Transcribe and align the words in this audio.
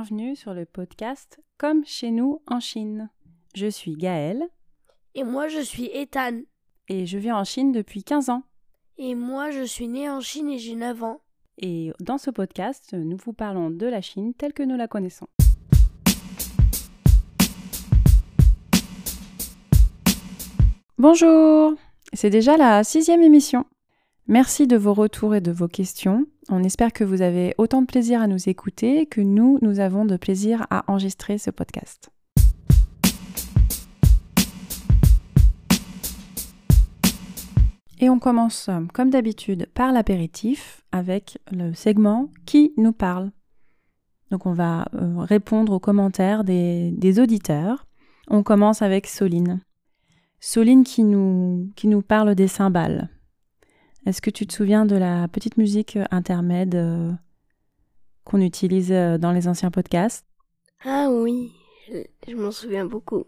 Bienvenue 0.00 0.36
sur 0.36 0.54
le 0.54 0.64
podcast 0.64 1.40
Comme 1.56 1.84
chez 1.84 2.12
nous 2.12 2.40
en 2.46 2.60
Chine. 2.60 3.10
Je 3.56 3.66
suis 3.66 3.96
Gaëlle. 3.96 4.44
Et 5.16 5.24
moi 5.24 5.48
je 5.48 5.58
suis 5.58 5.86
Ethan. 5.86 6.42
Et 6.86 7.04
je 7.04 7.18
vis 7.18 7.32
en 7.32 7.42
Chine 7.42 7.72
depuis 7.72 8.04
15 8.04 8.28
ans. 8.28 8.44
Et 8.96 9.16
moi 9.16 9.50
je 9.50 9.64
suis 9.64 9.88
né 9.88 10.08
en 10.08 10.20
Chine 10.20 10.50
et 10.50 10.58
j'ai 10.58 10.76
9 10.76 11.02
ans. 11.02 11.20
Et 11.60 11.90
dans 11.98 12.16
ce 12.16 12.30
podcast, 12.30 12.92
nous 12.92 13.16
vous 13.16 13.32
parlons 13.32 13.70
de 13.70 13.86
la 13.86 14.00
Chine 14.00 14.34
telle 14.34 14.52
que 14.52 14.62
nous 14.62 14.76
la 14.76 14.86
connaissons. 14.86 15.26
Bonjour 20.96 21.74
C'est 22.12 22.30
déjà 22.30 22.56
la 22.56 22.84
sixième 22.84 23.22
émission. 23.22 23.64
Merci 24.28 24.68
de 24.68 24.76
vos 24.76 24.94
retours 24.94 25.34
et 25.34 25.40
de 25.40 25.50
vos 25.50 25.66
questions. 25.66 26.24
On 26.50 26.62
espère 26.62 26.94
que 26.94 27.04
vous 27.04 27.20
avez 27.20 27.54
autant 27.58 27.82
de 27.82 27.86
plaisir 27.86 28.22
à 28.22 28.26
nous 28.26 28.48
écouter 28.48 29.04
que 29.04 29.20
nous, 29.20 29.58
nous 29.60 29.80
avons 29.80 30.06
de 30.06 30.16
plaisir 30.16 30.66
à 30.70 30.82
enregistrer 30.90 31.36
ce 31.36 31.50
podcast. 31.50 32.08
Et 38.00 38.08
on 38.08 38.18
commence, 38.18 38.70
comme 38.94 39.10
d'habitude, 39.10 39.68
par 39.74 39.92
l'apéritif 39.92 40.82
avec 40.90 41.38
le 41.52 41.74
segment 41.74 42.30
Qui 42.46 42.72
nous 42.78 42.92
parle 42.92 43.30
Donc 44.30 44.46
on 44.46 44.54
va 44.54 44.86
euh, 44.94 45.18
répondre 45.18 45.74
aux 45.74 45.80
commentaires 45.80 46.44
des, 46.44 47.20
auditeurs. 47.20 47.86
On 48.28 48.42
commence 48.42 48.80
avec 48.80 49.06
Soline. 49.06 49.60
Soline 50.40 50.84
qui 50.84 51.04
nous 51.04 52.02
parle 52.06 52.34
des 52.34 52.48
cymbales. 52.48 53.10
Est-ce 54.08 54.22
que 54.22 54.30
tu 54.30 54.46
te 54.46 54.54
souviens 54.54 54.86
de 54.86 54.96
la 54.96 55.28
petite 55.28 55.58
musique 55.58 55.98
intermède 56.10 56.74
euh, 56.76 57.12
qu'on 58.24 58.40
utilise 58.40 58.90
euh, 58.90 59.18
dans 59.18 59.32
les 59.32 59.48
anciens 59.48 59.70
podcasts? 59.70 60.24
Ah 60.82 61.10
oui, 61.12 61.52
je, 62.26 62.34
m'en 62.34 62.50
souviens 62.50 62.86
beaucoup. 62.86 63.24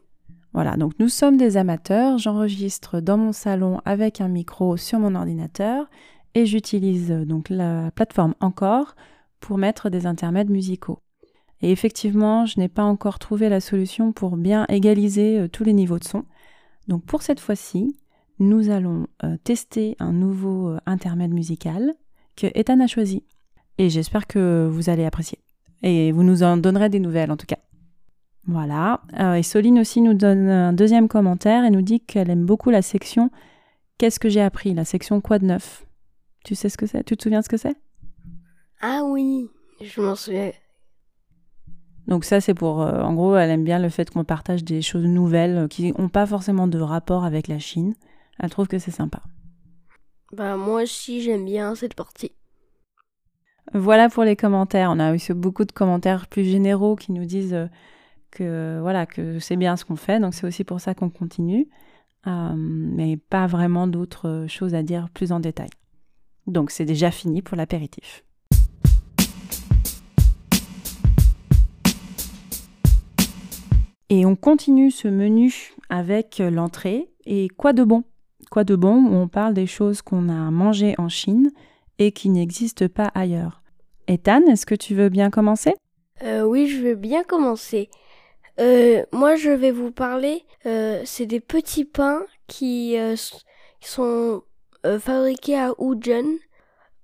Voilà, 0.54 0.78
donc 0.78 0.94
nous 0.98 1.10
sommes 1.10 1.36
des 1.36 1.58
amateurs, 1.58 2.16
j'enregistre 2.16 3.00
dans 3.00 3.18
mon 3.18 3.32
salon 3.32 3.82
avec 3.84 4.22
un 4.22 4.28
micro 4.28 4.78
sur 4.78 4.98
mon 4.98 5.16
ordinateur 5.16 5.86
et 6.34 6.46
j'utilise 6.46 7.10
euh, 7.10 7.26
donc 7.26 7.50
la 7.50 7.90
plateforme 7.90 8.34
Encore 8.40 8.96
pour 9.38 9.58
mettre 9.58 9.90
des 9.90 10.06
intermèdes 10.06 10.48
musicaux. 10.48 11.00
Et 11.60 11.72
effectivement, 11.72 12.46
je 12.46 12.58
n'ai 12.58 12.68
pas 12.68 12.84
encore 12.84 13.18
trouvé 13.18 13.50
la 13.50 13.60
solution 13.60 14.12
pour 14.12 14.38
bien 14.38 14.64
égaliser 14.70 15.46
tous 15.52 15.62
les 15.62 15.74
niveaux 15.74 15.98
de 15.98 16.04
son. 16.04 16.24
Donc 16.88 17.04
pour 17.04 17.20
cette 17.20 17.40
fois-ci, 17.40 17.99
nous 18.40 18.70
allons 18.70 19.06
euh, 19.22 19.36
tester 19.44 19.96
un 20.00 20.12
nouveau 20.12 20.70
euh, 20.70 20.78
intermède 20.86 21.30
musical 21.30 21.92
que 22.36 22.46
Ethan 22.54 22.80
a 22.80 22.86
choisi. 22.86 23.22
Et 23.78 23.90
j'espère 23.90 24.26
que 24.26 24.68
vous 24.70 24.88
allez 24.90 25.04
apprécier. 25.04 25.38
Et 25.82 26.10
vous 26.10 26.24
nous 26.24 26.42
en 26.42 26.56
donnerez 26.56 26.88
des 26.88 27.00
nouvelles 27.00 27.30
en 27.30 27.36
tout 27.36 27.46
cas. 27.46 27.58
Voilà. 28.46 29.02
Euh, 29.20 29.34
et 29.34 29.42
Soline 29.42 29.78
aussi 29.78 30.00
nous 30.00 30.14
donne 30.14 30.48
un 30.48 30.72
deuxième 30.72 31.06
commentaire 31.06 31.64
et 31.64 31.70
nous 31.70 31.82
dit 31.82 32.00
qu'elle 32.00 32.30
aime 32.30 32.46
beaucoup 32.46 32.70
la 32.70 32.82
section 32.82 33.30
Qu'est-ce 33.98 34.18
que 34.18 34.30
j'ai 34.30 34.40
appris? 34.40 34.72
La 34.72 34.86
section 34.86 35.20
Quoi 35.20 35.38
de 35.38 35.44
neuf? 35.44 35.84
Tu 36.42 36.54
sais 36.54 36.70
ce 36.70 36.78
que 36.78 36.86
c'est? 36.86 37.04
Tu 37.04 37.18
te 37.18 37.22
souviens 37.22 37.42
ce 37.42 37.50
que 37.50 37.58
c'est? 37.58 37.76
Ah 38.80 39.02
oui, 39.04 39.50
je 39.82 40.00
m'en 40.00 40.14
souviens. 40.14 40.52
Donc 42.08 42.24
ça, 42.24 42.40
c'est 42.40 42.54
pour... 42.54 42.78
en 42.78 43.12
gros, 43.12 43.36
elle 43.36 43.50
aime 43.50 43.64
bien 43.64 43.78
le 43.78 43.90
fait 43.90 44.08
qu'on 44.08 44.24
partage 44.24 44.64
des 44.64 44.80
choses 44.80 45.04
nouvelles 45.04 45.68
qui 45.68 45.92
n'ont 45.92 46.08
pas 46.08 46.24
forcément 46.24 46.66
de 46.66 46.80
rapport 46.80 47.26
avec 47.26 47.46
la 47.46 47.58
Chine. 47.58 47.94
Elle 48.42 48.50
trouve 48.50 48.68
que 48.68 48.78
c'est 48.78 48.90
sympa. 48.90 49.22
Bah 50.32 50.56
moi 50.56 50.82
aussi 50.82 51.20
j'aime 51.20 51.44
bien 51.44 51.74
cette 51.74 51.94
partie. 51.94 52.32
Voilà 53.74 54.08
pour 54.08 54.24
les 54.24 54.36
commentaires. 54.36 54.90
On 54.90 54.98
a 54.98 55.14
eu 55.14 55.34
beaucoup 55.34 55.64
de 55.64 55.72
commentaires 55.72 56.26
plus 56.26 56.44
généraux 56.44 56.96
qui 56.96 57.12
nous 57.12 57.24
disent 57.24 57.54
euh, 57.54 57.66
que 58.30 58.78
voilà 58.80 59.06
que 59.06 59.38
c'est 59.38 59.56
bien 59.56 59.76
ce 59.76 59.84
qu'on 59.84 59.96
fait. 59.96 60.18
Donc 60.20 60.34
c'est 60.34 60.46
aussi 60.46 60.64
pour 60.64 60.80
ça 60.80 60.94
qu'on 60.94 61.10
continue, 61.10 61.68
euh, 62.26 62.54
mais 62.56 63.16
pas 63.16 63.46
vraiment 63.46 63.86
d'autres 63.86 64.46
choses 64.48 64.74
à 64.74 64.82
dire 64.82 65.08
plus 65.10 65.32
en 65.32 65.40
détail. 65.40 65.70
Donc 66.46 66.70
c'est 66.70 66.84
déjà 66.86 67.10
fini 67.10 67.42
pour 67.42 67.56
l'apéritif. 67.56 68.24
Et 74.08 74.26
on 74.26 74.34
continue 74.34 74.90
ce 74.90 75.06
menu 75.06 75.72
avec 75.88 76.38
l'entrée. 76.38 77.12
Et 77.26 77.48
quoi 77.48 77.72
de 77.72 77.84
bon? 77.84 78.02
Quoi 78.50 78.64
de 78.64 78.74
bon 78.74 78.96
où 78.96 79.14
on 79.14 79.28
parle 79.28 79.54
des 79.54 79.68
choses 79.68 80.02
qu'on 80.02 80.28
a 80.28 80.50
mangées 80.50 80.96
en 80.98 81.08
Chine 81.08 81.50
et 81.98 82.10
qui 82.10 82.28
n'existent 82.30 82.88
pas 82.88 83.10
ailleurs. 83.14 83.62
Ethan, 84.08 84.42
est-ce 84.48 84.66
que 84.66 84.74
tu 84.74 84.96
veux 84.96 85.08
bien 85.08 85.30
commencer? 85.30 85.74
Euh, 86.24 86.42
Oui, 86.42 86.66
je 86.66 86.82
veux 86.82 86.96
bien 86.96 87.22
commencer. 87.22 87.90
Euh, 88.58 89.04
moi, 89.12 89.36
je 89.36 89.50
vais 89.50 89.70
vous 89.70 89.92
parler, 89.92 90.42
euh, 90.66 91.00
c'est 91.04 91.26
des 91.26 91.38
petits 91.38 91.84
pains 91.84 92.22
qui 92.48 92.96
sont 93.80 94.42
fabriqués 94.98 95.56
à 95.58 95.72
Wuzhen. 95.78 96.38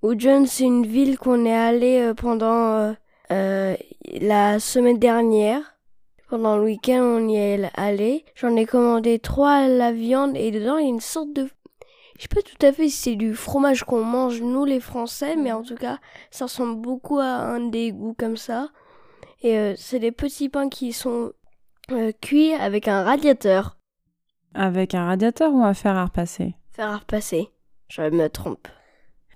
Wuzhen, 0.03 0.45
c'est 0.45 0.65
une 0.65 0.85
ville 0.85 1.17
qu'on 1.17 1.45
est 1.45 1.55
allé 1.55 2.11
pendant 2.17 2.93
la 3.29 4.59
semaine 4.59 4.99
dernière. 4.99 5.76
Pendant 6.29 6.57
le 6.57 6.63
week-end, 6.63 7.01
on 7.01 7.29
y 7.29 7.37
est 7.37 7.71
allé. 7.75 8.25
J'en 8.35 8.55
ai 8.57 8.65
commandé 8.65 9.17
trois 9.17 9.53
à 9.53 9.67
la 9.69 9.93
viande 9.93 10.35
et 10.35 10.51
dedans, 10.51 10.77
il 10.77 10.83
y 10.83 10.87
a 10.87 10.89
une 10.89 10.99
sorte 10.99 11.31
de... 11.33 11.47
Je 12.17 12.23
sais 12.23 12.27
pas 12.27 12.41
tout 12.41 12.65
à 12.65 12.73
fait 12.73 12.89
si 12.89 12.97
c'est 12.97 13.15
du 13.15 13.33
fromage 13.33 13.83
qu'on 13.83 14.03
mange 14.03 14.41
nous 14.41 14.65
les 14.65 14.81
Français, 14.81 15.37
mais 15.37 15.53
en 15.53 15.63
tout 15.63 15.75
cas, 15.75 15.99
ça 16.31 16.45
ressemble 16.45 16.81
beaucoup 16.81 17.19
à 17.19 17.27
un 17.27 17.69
dégoût 17.69 18.15
comme 18.17 18.35
ça. 18.35 18.69
Et 19.41 19.57
euh, 19.57 19.73
c'est 19.77 19.99
des 19.99 20.11
petits 20.11 20.49
pains 20.49 20.67
qui 20.67 20.91
sont 20.91 21.31
euh, 21.91 22.11
cuits 22.21 22.53
avec 22.53 22.87
un 22.87 23.03
radiateur. 23.03 23.77
Avec 24.53 24.95
un 24.95 25.05
radiateur 25.05 25.53
ou 25.53 25.63
un 25.63 25.75
fer 25.75 25.95
à 25.95 26.05
repasser? 26.05 26.55
Fer 26.71 26.89
à 26.89 26.97
repasser. 26.97 27.49
Je 27.87 28.01
me 28.01 28.27
trompe. 28.27 28.67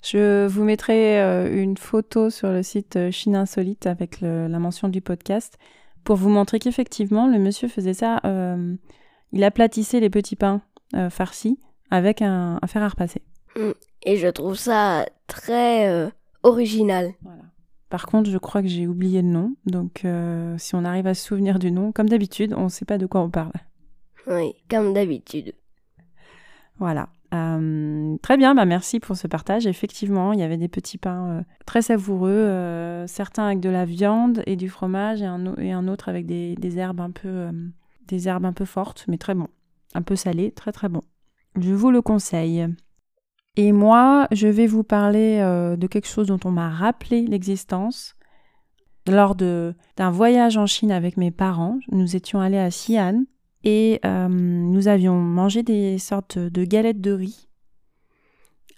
Je 0.03 0.47
vous 0.47 0.63
mettrai 0.63 1.21
euh, 1.21 1.55
une 1.55 1.77
photo 1.77 2.29
sur 2.31 2.49
le 2.49 2.63
site 2.63 3.11
Chine 3.11 3.35
Insolite 3.35 3.85
avec 3.85 4.19
la 4.19 4.59
mention 4.59 4.89
du 4.89 4.99
podcast 4.99 5.57
pour 6.03 6.15
vous 6.15 6.29
montrer 6.29 6.59
qu'effectivement, 6.59 7.27
le 7.27 7.39
monsieur 7.39 7.67
faisait 7.67 7.93
ça. 7.93 8.19
Euh, 8.25 8.75
il 9.31 9.43
aplatissait 9.43 9.99
les 9.99 10.09
petits 10.09 10.35
pains 10.35 10.61
euh, 10.95 11.09
farcis 11.09 11.59
avec 11.89 12.21
un, 12.21 12.59
fer 12.67 12.83
à 12.83 12.89
repasser. 12.89 13.21
Mm. 13.55 13.71
Et 14.03 14.17
je 14.17 14.27
trouve 14.27 14.55
ça 14.55 15.05
très 15.27 15.89
euh, 15.89 16.09
original. 16.43 17.13
Par 17.89 18.05
contre, 18.05 18.29
je 18.29 18.37
crois 18.37 18.61
que 18.61 18.67
j'ai 18.67 18.87
oublié 18.87 19.21
le 19.21 19.27
nom. 19.27 19.55
Donc, 19.65 20.05
si 20.57 20.75
on 20.75 20.85
arrive 20.85 21.07
à 21.07 21.13
se 21.13 21.25
souvenir 21.25 21.59
du 21.59 21.71
nom, 21.71 21.91
comme 21.91 22.07
d'habitude, 22.07 22.53
on 22.55 22.65
ne 22.65 22.69
sait 22.69 22.85
pas 22.85 22.97
de 22.97 23.05
quoi 23.05 23.19
on 23.19 23.29
parle. 23.29 23.51
Oui, 24.27 24.55
comme 24.69 24.93
d'habitude. 24.93 25.53
Voilà. 26.79 27.09
Euh, 27.33 28.17
très 28.21 28.35
bien, 28.35 28.55
bah 28.55 28.65
merci 28.65 28.99
pour 28.99 29.15
ce 29.15 29.27
partage. 29.27 29.65
Effectivement, 29.65 30.33
il 30.33 30.39
y 30.39 30.43
avait 30.43 30.57
des 30.57 30.67
petits 30.67 30.97
pains 30.97 31.29
euh, 31.29 31.41
très 31.65 31.81
savoureux, 31.81 32.29
euh, 32.29 33.07
certains 33.07 33.45
avec 33.45 33.61
de 33.61 33.69
la 33.69 33.85
viande 33.85 34.43
et 34.45 34.55
du 34.55 34.69
fromage 34.69 35.21
et 35.21 35.25
un, 35.25 35.87
autre 35.87 36.09
avec 36.09 36.25
des, 36.25 36.55
des, 36.55 36.77
herbes 36.77 36.99
un 36.99 37.11
peu, 37.11 37.49
des 38.07 38.27
herbes 38.27 38.45
un 38.45 38.53
peu 38.53 38.65
fortes, 38.65 39.05
mais 39.07 39.17
très 39.17 39.33
bon, 39.33 39.47
un 39.93 40.01
peu 40.01 40.15
salé, 40.15 40.51
très 40.51 40.71
très 40.71 40.89
bon. 40.89 41.01
Je 41.59 41.73
vous 41.73 41.91
le 41.91 42.01
conseille. 42.01 42.67
Et 43.57 43.71
moi, 43.71 44.27
je 44.31 44.47
vais 44.47 44.67
vous 44.67 44.83
parler 44.83 45.39
de 45.39 45.87
quelque 45.87 46.07
chose 46.07 46.27
dont 46.27 46.39
on 46.45 46.51
m'a 46.51 46.69
rappelé 46.69 47.25
l'existence. 47.25 48.15
Lors 49.07 49.35
d'un 49.35 50.11
voyage 50.11 50.57
en 50.57 50.65
Chine 50.65 50.91
avec 50.91 51.17
mes 51.17 51.31
parents, 51.31 51.79
nous 51.91 52.15
étions 52.15 52.39
allés 52.39 52.59
à 52.59 52.69
Xi'an, 52.69 53.23
et 53.63 53.99
euh, 54.05 54.27
nous 54.27 54.87
avions 54.87 55.15
mangé 55.15 55.63
des 55.63 55.97
sortes 55.99 56.37
de 56.37 56.63
galettes 56.63 57.01
de 57.01 57.11
riz 57.11 57.47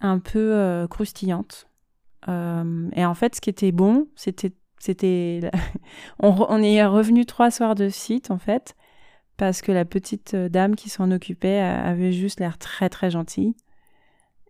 un 0.01 0.19
peu 0.19 0.53
euh, 0.53 0.87
croustillantes. 0.87 1.69
Euh, 2.27 2.89
et 2.93 3.05
en 3.05 3.13
fait, 3.13 3.35
ce 3.35 3.41
qui 3.41 3.49
était 3.49 3.71
bon, 3.71 4.07
c'était, 4.15 4.51
c'était, 4.79 5.49
on, 6.19 6.61
est 6.61 6.85
revenu 6.85 7.25
trois 7.25 7.51
soirs 7.51 7.75
de 7.75 7.87
site 7.87 8.29
en 8.29 8.37
fait, 8.37 8.75
parce 9.37 9.61
que 9.61 9.71
la 9.71 9.85
petite 9.85 10.35
dame 10.35 10.75
qui 10.75 10.89
s'en 10.89 11.11
occupait 11.11 11.59
avait 11.59 12.11
juste 12.11 12.39
l'air 12.41 12.57
très 12.57 12.89
très 12.89 13.09
gentille. 13.09 13.55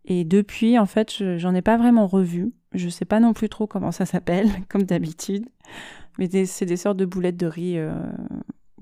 Et 0.05 0.25
depuis, 0.25 0.77
en 0.77 0.85
fait, 0.85 1.37
j'en 1.37 1.55
ai 1.55 1.61
pas 1.61 1.77
vraiment 1.77 2.07
revu. 2.07 2.51
Je 2.73 2.89
sais 2.89 3.05
pas 3.05 3.19
non 3.19 3.33
plus 3.33 3.47
trop 3.47 3.67
comment 3.67 3.91
ça 3.91 4.05
s'appelle, 4.05 4.49
comme 4.69 4.83
d'habitude. 4.83 5.45
Mais 6.17 6.27
c'est 6.45 6.65
des 6.65 6.77
sortes 6.77 6.97
de 6.97 7.05
boulettes 7.05 7.37
de 7.37 7.47
riz 7.47 7.79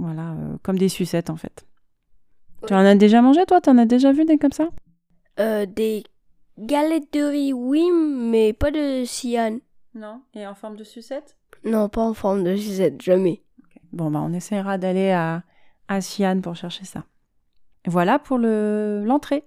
voilà, 0.02 0.32
euh, 0.32 0.58
comme 0.64 0.78
des 0.78 0.90
sucettes 0.90 1.30
en 1.30 1.36
fait. 1.38 1.66
Tu 2.68 2.74
en 2.74 2.80
as 2.86 2.96
déjà 2.96 3.22
mangé 3.22 3.46
toi? 3.46 3.62
Tu 3.62 3.70
en 3.70 3.78
as 3.78 3.86
déjà 3.86 4.12
vu 4.12 4.26
des 4.26 4.38
comme 4.38 4.52
ça? 4.52 4.70
Euh, 5.40 5.66
Des 5.66 6.04
galettes 6.58 7.14
de 7.14 7.22
riz, 7.22 7.54
oui, 7.54 7.90
mais 7.92 8.54
pas 8.54 8.72
de 8.72 9.04
cyan. 9.06 9.60
Non? 9.96 10.22
Et 10.34 10.46
en 10.46 10.56
forme 10.56 10.76
de 10.76 10.84
sucette? 10.84 11.38
Non, 11.64 11.90
pas 11.90 12.02
en 12.02 12.14
forme 12.14 12.44
de 12.44 12.56
sucette, 12.56 13.02
jamais. 13.02 13.44
Bon, 13.92 14.10
bah 14.12 14.22
on 14.24 14.34
essaiera 14.34 14.78
d'aller 14.78 15.12
à, 15.12 15.44
à 15.88 16.00
pour 16.42 16.56
chercher 16.56 16.86
ça. 16.86 17.06
Voilà 17.88 18.20
pour 18.20 18.38
l'entrée. 18.38 19.44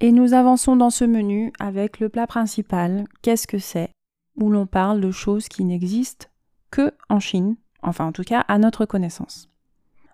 Et 0.00 0.12
nous 0.12 0.32
avançons 0.32 0.76
dans 0.76 0.90
ce 0.90 1.04
menu 1.04 1.52
avec 1.58 1.98
le 2.00 2.08
plat 2.08 2.26
principal. 2.26 3.04
Qu'est-ce 3.22 3.46
que 3.46 3.58
c'est? 3.58 3.90
Où 4.40 4.50
l'on 4.50 4.66
parle 4.66 5.00
de 5.00 5.10
choses 5.10 5.48
qui 5.48 5.64
n'existent 5.64 6.28
que 6.70 6.92
en 7.08 7.20
Chine, 7.20 7.56
enfin 7.82 8.06
en 8.06 8.12
tout 8.12 8.22
cas 8.22 8.40
à 8.40 8.58
notre 8.58 8.86
connaissance. 8.86 9.48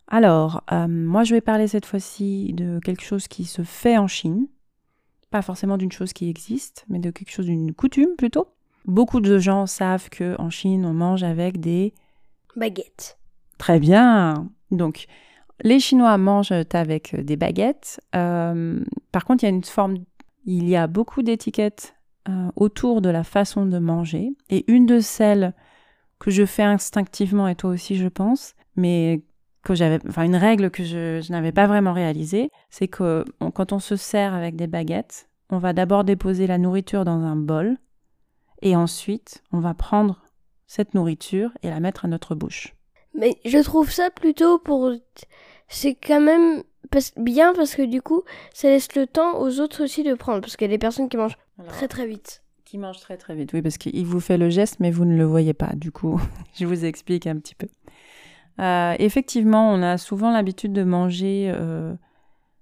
Alors, 0.09 0.62
euh, 0.73 0.87
moi 0.88 1.25
je 1.25 1.35
vais 1.35 1.41
parler 1.41 1.69
cette 1.69 1.87
fois-ci 1.87 2.53
de 2.53 2.79
quelque 2.81 3.03
chose 3.03 3.29
qui 3.29 3.44
se 3.44 3.62
fait 3.62 3.99
en 3.99 4.06
Chine, 4.06 4.47
pas 5.31 5.43
forcément 5.43 5.76
d'une 5.76 5.93
chose 5.93 6.12
qui 6.12 6.29
existe, 6.29 6.85
mais 6.88 6.99
de 6.99 7.11
quelque 7.11 7.31
chose 7.31 7.47
d'une 7.47 7.75
coutume 7.75 8.17
plutôt. 8.17 8.49
Beaucoup 8.85 9.21
de 9.21 9.38
gens 9.38 9.67
savent 9.67 10.11
que 10.11 10.37
en 10.38 10.50
Chine 10.50 10.85
on 10.85 10.93
mange 10.93 11.23
avec 11.23 11.61
des 11.61 11.94
baguettes. 12.56 13.19
Très 13.59 13.79
bien. 13.79 14.49
Donc 14.70 15.06
les 15.62 15.81
Chinois 15.81 16.17
mangent 16.19 16.53
avec 16.73 17.15
des 17.17 17.37
baguettes. 17.37 18.00
Euh, 18.15 18.81
par 19.12 19.25
contre, 19.25 19.44
il 19.44 19.47
y 19.47 19.50
a 19.50 19.55
une 19.55 19.65
forme, 19.65 19.97
il 20.44 20.69
y 20.69 20.77
a 20.77 20.87
beaucoup 20.87 21.23
d'étiquettes 21.23 21.94
euh, 22.29 22.49
autour 22.56 23.00
de 23.00 23.11
la 23.11 23.25
façon 23.25 23.67
de 23.67 23.79
manger, 23.79 24.35
et 24.50 24.71
une 24.73 24.87
de 24.87 25.00
celles 25.00 25.55
que 26.19 26.31
je 26.31 26.47
fais 26.47 26.62
instinctivement 26.62 27.49
et 27.49 27.55
toi 27.55 27.71
aussi, 27.71 27.97
je 27.97 28.09
pense, 28.09 28.55
mais 28.76 29.23
que 29.65 29.75
j'avais, 29.75 29.99
enfin 30.09 30.23
une 30.23 30.37
règle 30.37 30.71
que 30.71 30.85
je, 30.85 31.31
n'avais 31.32 31.53
pas 31.53 31.67
vraiment 31.67 31.93
réalisée, 31.93 32.50
c'est 32.71 32.88
que 32.88 33.25
quand 33.55 33.73
on 33.73 33.79
se 33.79 33.97
sert 33.97 34.35
avec 34.35 34.56
des 34.56 34.67
baguettes, 34.67 35.29
on 35.50 35.59
va 35.59 35.73
d'abord 35.73 36.05
déposer 36.05 36.47
la 36.47 36.59
nourriture 36.59 37.05
dans 37.05 37.21
un 37.21 37.37
bol 37.37 37.76
et 38.62 38.77
ensuite 38.77 39.43
on 39.53 39.61
va 39.61 39.75
prendre 39.75 40.23
cette 40.67 40.94
nourriture 40.94 41.50
et 41.62 41.70
la 41.70 41.81
mettre 41.81 42.05
à 42.05 42.09
notre 42.09 42.35
bouche. 42.35 42.75
Mais 43.15 43.38
je 43.44 43.59
trouve 43.59 43.91
ça 43.91 44.11
plutôt 44.11 44.59
pour, 44.59 44.93
c'est 45.69 45.94
quand 45.94 46.20
même 46.20 46.62
bien 47.17 47.55
parce 47.55 47.75
que 47.75 47.82
du 47.82 48.03
coup 48.03 48.23
ça 48.53 48.69
laisse 48.69 48.94
le 48.94 49.06
temps 49.06 49.41
aux 49.41 49.61
autres 49.61 49.85
aussi 49.85 50.03
de 50.03 50.15
prendre 50.15 50.41
parce 50.41 50.56
qu'il 50.56 50.67
y 50.67 50.70
a 50.70 50.75
des 50.75 50.79
personnes 50.79 51.09
qui 51.09 51.17
mangent 51.17 51.38
très 51.69 51.89
très 51.89 52.06
vite. 52.06 52.43
Qui 52.65 52.79
mangent 52.79 53.01
très 53.01 53.19
très 53.19 53.35
vite, 53.35 53.53
oui, 53.53 53.61
parce 53.61 53.77
qu'il 53.77 54.06
vous 54.06 54.21
fait 54.21 54.39
le 54.39 54.49
geste 54.49 54.81
mais 54.81 54.91
vous 54.91 55.05
ne 55.05 55.17
le 55.17 55.25
voyez 55.25 55.53
pas. 55.53 55.75
Du 55.75 55.93
coup, 55.93 56.21
je 56.55 56.65
vous 56.65 56.85
explique 56.85 57.27
un 57.27 57.37
petit 57.37 57.55
peu. 57.55 57.69
Euh, 58.61 58.95
effectivement, 58.99 59.71
on 59.71 59.83
a 59.83 59.99
souvent 59.99 60.33
l'habitude 60.33 60.73
de 60.73 60.85
manger 60.85 61.53
euh, 61.55 61.95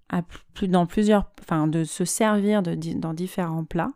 à 0.09 0.23
plus, 0.55 0.69
dans 0.69 0.87
plusieurs, 0.87 1.31
enfin, 1.41 1.67
de 1.67 1.85
se 1.85 2.05
servir 2.05 2.62
de, 2.62 2.75
dans 2.99 3.15
différents 3.15 3.65
plats. 3.65 3.93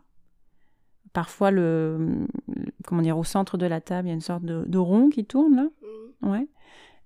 Parfois, 1.13 1.51
le, 1.51 2.25
comment 2.85 3.01
dire, 3.01 3.17
au 3.17 3.23
centre 3.23 3.57
de 3.57 3.65
la 3.65 3.81
table, 3.81 4.07
il 4.07 4.09
y 4.09 4.11
a 4.11 4.15
une 4.15 4.21
sorte 4.21 4.43
de, 4.43 4.77
rond 4.77 5.09
qui 5.09 5.25
tourne 5.25 5.55
là. 5.55 5.63
Mmh. 6.21 6.29
Ouais. 6.29 6.47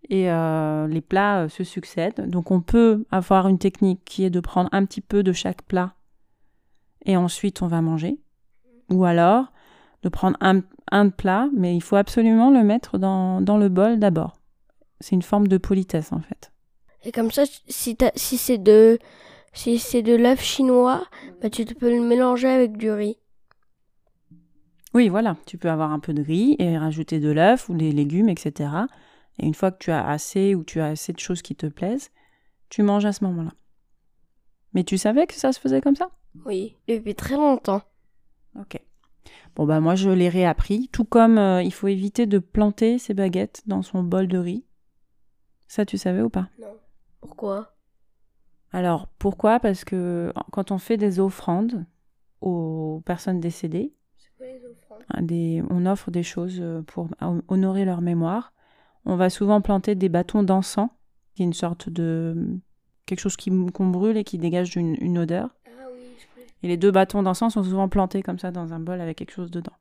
Et 0.09 0.29
euh, 0.29 0.87
les 0.87 1.01
plats 1.01 1.47
se 1.47 1.63
succèdent. 1.63 2.29
Donc, 2.29 2.51
on 2.51 2.61
peut 2.61 3.05
avoir 3.11 3.47
une 3.47 3.59
technique 3.59 4.03
qui 4.03 4.25
est 4.25 4.29
de 4.29 4.39
prendre 4.41 4.69
un 4.73 4.85
petit 4.85 5.01
peu 5.01 5.23
de 5.23 5.31
chaque 5.31 5.61
plat 5.63 5.95
et 7.05 7.17
ensuite 7.17 7.61
on 7.61 7.67
va 7.67 7.81
manger. 7.81 8.19
Ou 8.89 9.05
alors 9.05 9.51
de 10.03 10.09
prendre 10.09 10.37
un, 10.41 10.61
un 10.91 11.09
plat, 11.09 11.47
mais 11.55 11.75
il 11.75 11.81
faut 11.81 11.95
absolument 11.95 12.49
le 12.49 12.63
mettre 12.63 12.97
dans, 12.97 13.39
dans 13.41 13.57
le 13.57 13.69
bol 13.69 13.99
d'abord. 13.99 14.33
C'est 14.99 15.15
une 15.15 15.21
forme 15.21 15.47
de 15.47 15.57
politesse 15.57 16.11
en 16.11 16.19
fait. 16.19 16.51
Et 17.03 17.11
comme 17.11 17.31
ça, 17.31 17.43
si, 17.45 17.97
si 18.15 18.37
c'est 18.37 18.57
de 18.57 18.99
si 19.53 19.79
c'est 19.79 20.01
de 20.01 20.15
l'œuf 20.15 20.41
chinois, 20.41 21.03
bah, 21.41 21.49
tu 21.49 21.65
peux 21.65 21.89
le 21.89 22.01
mélanger 22.01 22.47
avec 22.47 22.77
du 22.77 22.91
riz. 22.91 23.17
Oui, 24.93 25.09
voilà, 25.09 25.37
tu 25.45 25.57
peux 25.57 25.69
avoir 25.69 25.91
un 25.91 25.99
peu 25.99 26.13
de 26.13 26.21
riz 26.21 26.55
et 26.59 26.77
rajouter 26.77 27.19
de 27.19 27.29
l'œuf 27.29 27.69
ou 27.69 27.75
des 27.75 27.91
légumes, 27.91 28.29
etc. 28.29 28.69
Et 29.39 29.45
une 29.45 29.53
fois 29.53 29.71
que 29.71 29.77
tu 29.77 29.91
as 29.91 30.07
assez 30.07 30.55
ou 30.55 30.63
tu 30.63 30.81
as 30.81 30.87
assez 30.87 31.13
de 31.13 31.19
choses 31.19 31.41
qui 31.41 31.55
te 31.55 31.65
plaisent, 31.65 32.11
tu 32.69 32.83
manges 32.83 33.05
à 33.05 33.13
ce 33.13 33.23
moment-là. 33.25 33.53
Mais 34.73 34.83
tu 34.83 34.97
savais 34.97 35.27
que 35.27 35.33
ça 35.33 35.51
se 35.51 35.59
faisait 35.59 35.81
comme 35.81 35.95
ça? 35.95 36.09
Oui, 36.45 36.77
depuis 36.87 37.15
très 37.15 37.35
longtemps. 37.35 37.81
Ok. 38.59 38.79
Bon 39.55 39.65
bah 39.65 39.79
moi 39.79 39.95
je 39.95 40.09
l'ai 40.09 40.29
réappris, 40.29 40.89
tout 40.91 41.03
comme 41.03 41.37
euh, 41.37 41.61
il 41.61 41.73
faut 41.73 41.87
éviter 41.87 42.25
de 42.25 42.39
planter 42.39 42.97
ses 42.97 43.13
baguettes 43.13 43.63
dans 43.65 43.81
son 43.81 44.03
bol 44.03 44.27
de 44.27 44.37
riz 44.37 44.65
ça, 45.71 45.85
tu 45.85 45.97
savais 45.97 46.21
ou 46.21 46.29
pas? 46.29 46.49
Non. 46.59 46.75
Pourquoi? 47.21 47.77
Alors, 48.73 49.07
pourquoi? 49.07 49.61
Parce 49.61 49.85
que 49.85 50.33
quand 50.51 50.69
on 50.69 50.77
fait 50.77 50.97
des 50.97 51.21
offrandes 51.21 51.85
aux 52.41 53.01
personnes 53.05 53.39
décédées, 53.39 53.95
les 54.41 54.59
offrandes? 54.65 55.25
des, 55.25 55.63
on 55.69 55.85
offre 55.85 56.11
des 56.11 56.23
choses 56.23 56.59
euh, 56.59 56.81
pour 56.81 57.07
honorer 57.47 57.85
leur 57.85 58.01
mémoire. 58.01 58.51
On 59.05 59.15
va 59.15 59.29
souvent 59.29 59.61
planter 59.61 59.95
des 59.95 60.09
bâtons 60.09 60.43
d'encens, 60.43 60.89
qui 61.35 61.43
est 61.43 61.45
une 61.45 61.53
sorte 61.53 61.87
de 61.87 62.59
quelque 63.05 63.21
chose 63.21 63.37
qu'on 63.37 63.87
brûle 63.87 64.17
et 64.17 64.25
qui 64.25 64.37
dégage 64.37 64.75
une, 64.75 65.17
odeur. 65.17 65.55
Et 66.63 66.67
les 66.67 66.77
deux 66.77 66.91
bâtons 66.91 67.23
d'encens 67.23 67.53
sont 67.53 67.63
souvent 67.63 67.89
plantés 67.89 68.21
comme 68.21 68.39
ça 68.39 68.51
dans 68.51 68.73
un 68.73 68.79
bol 68.79 69.01
avec 69.01 69.17
quelque 69.17 69.31
chose 69.31 69.51
dedans. 69.51 69.73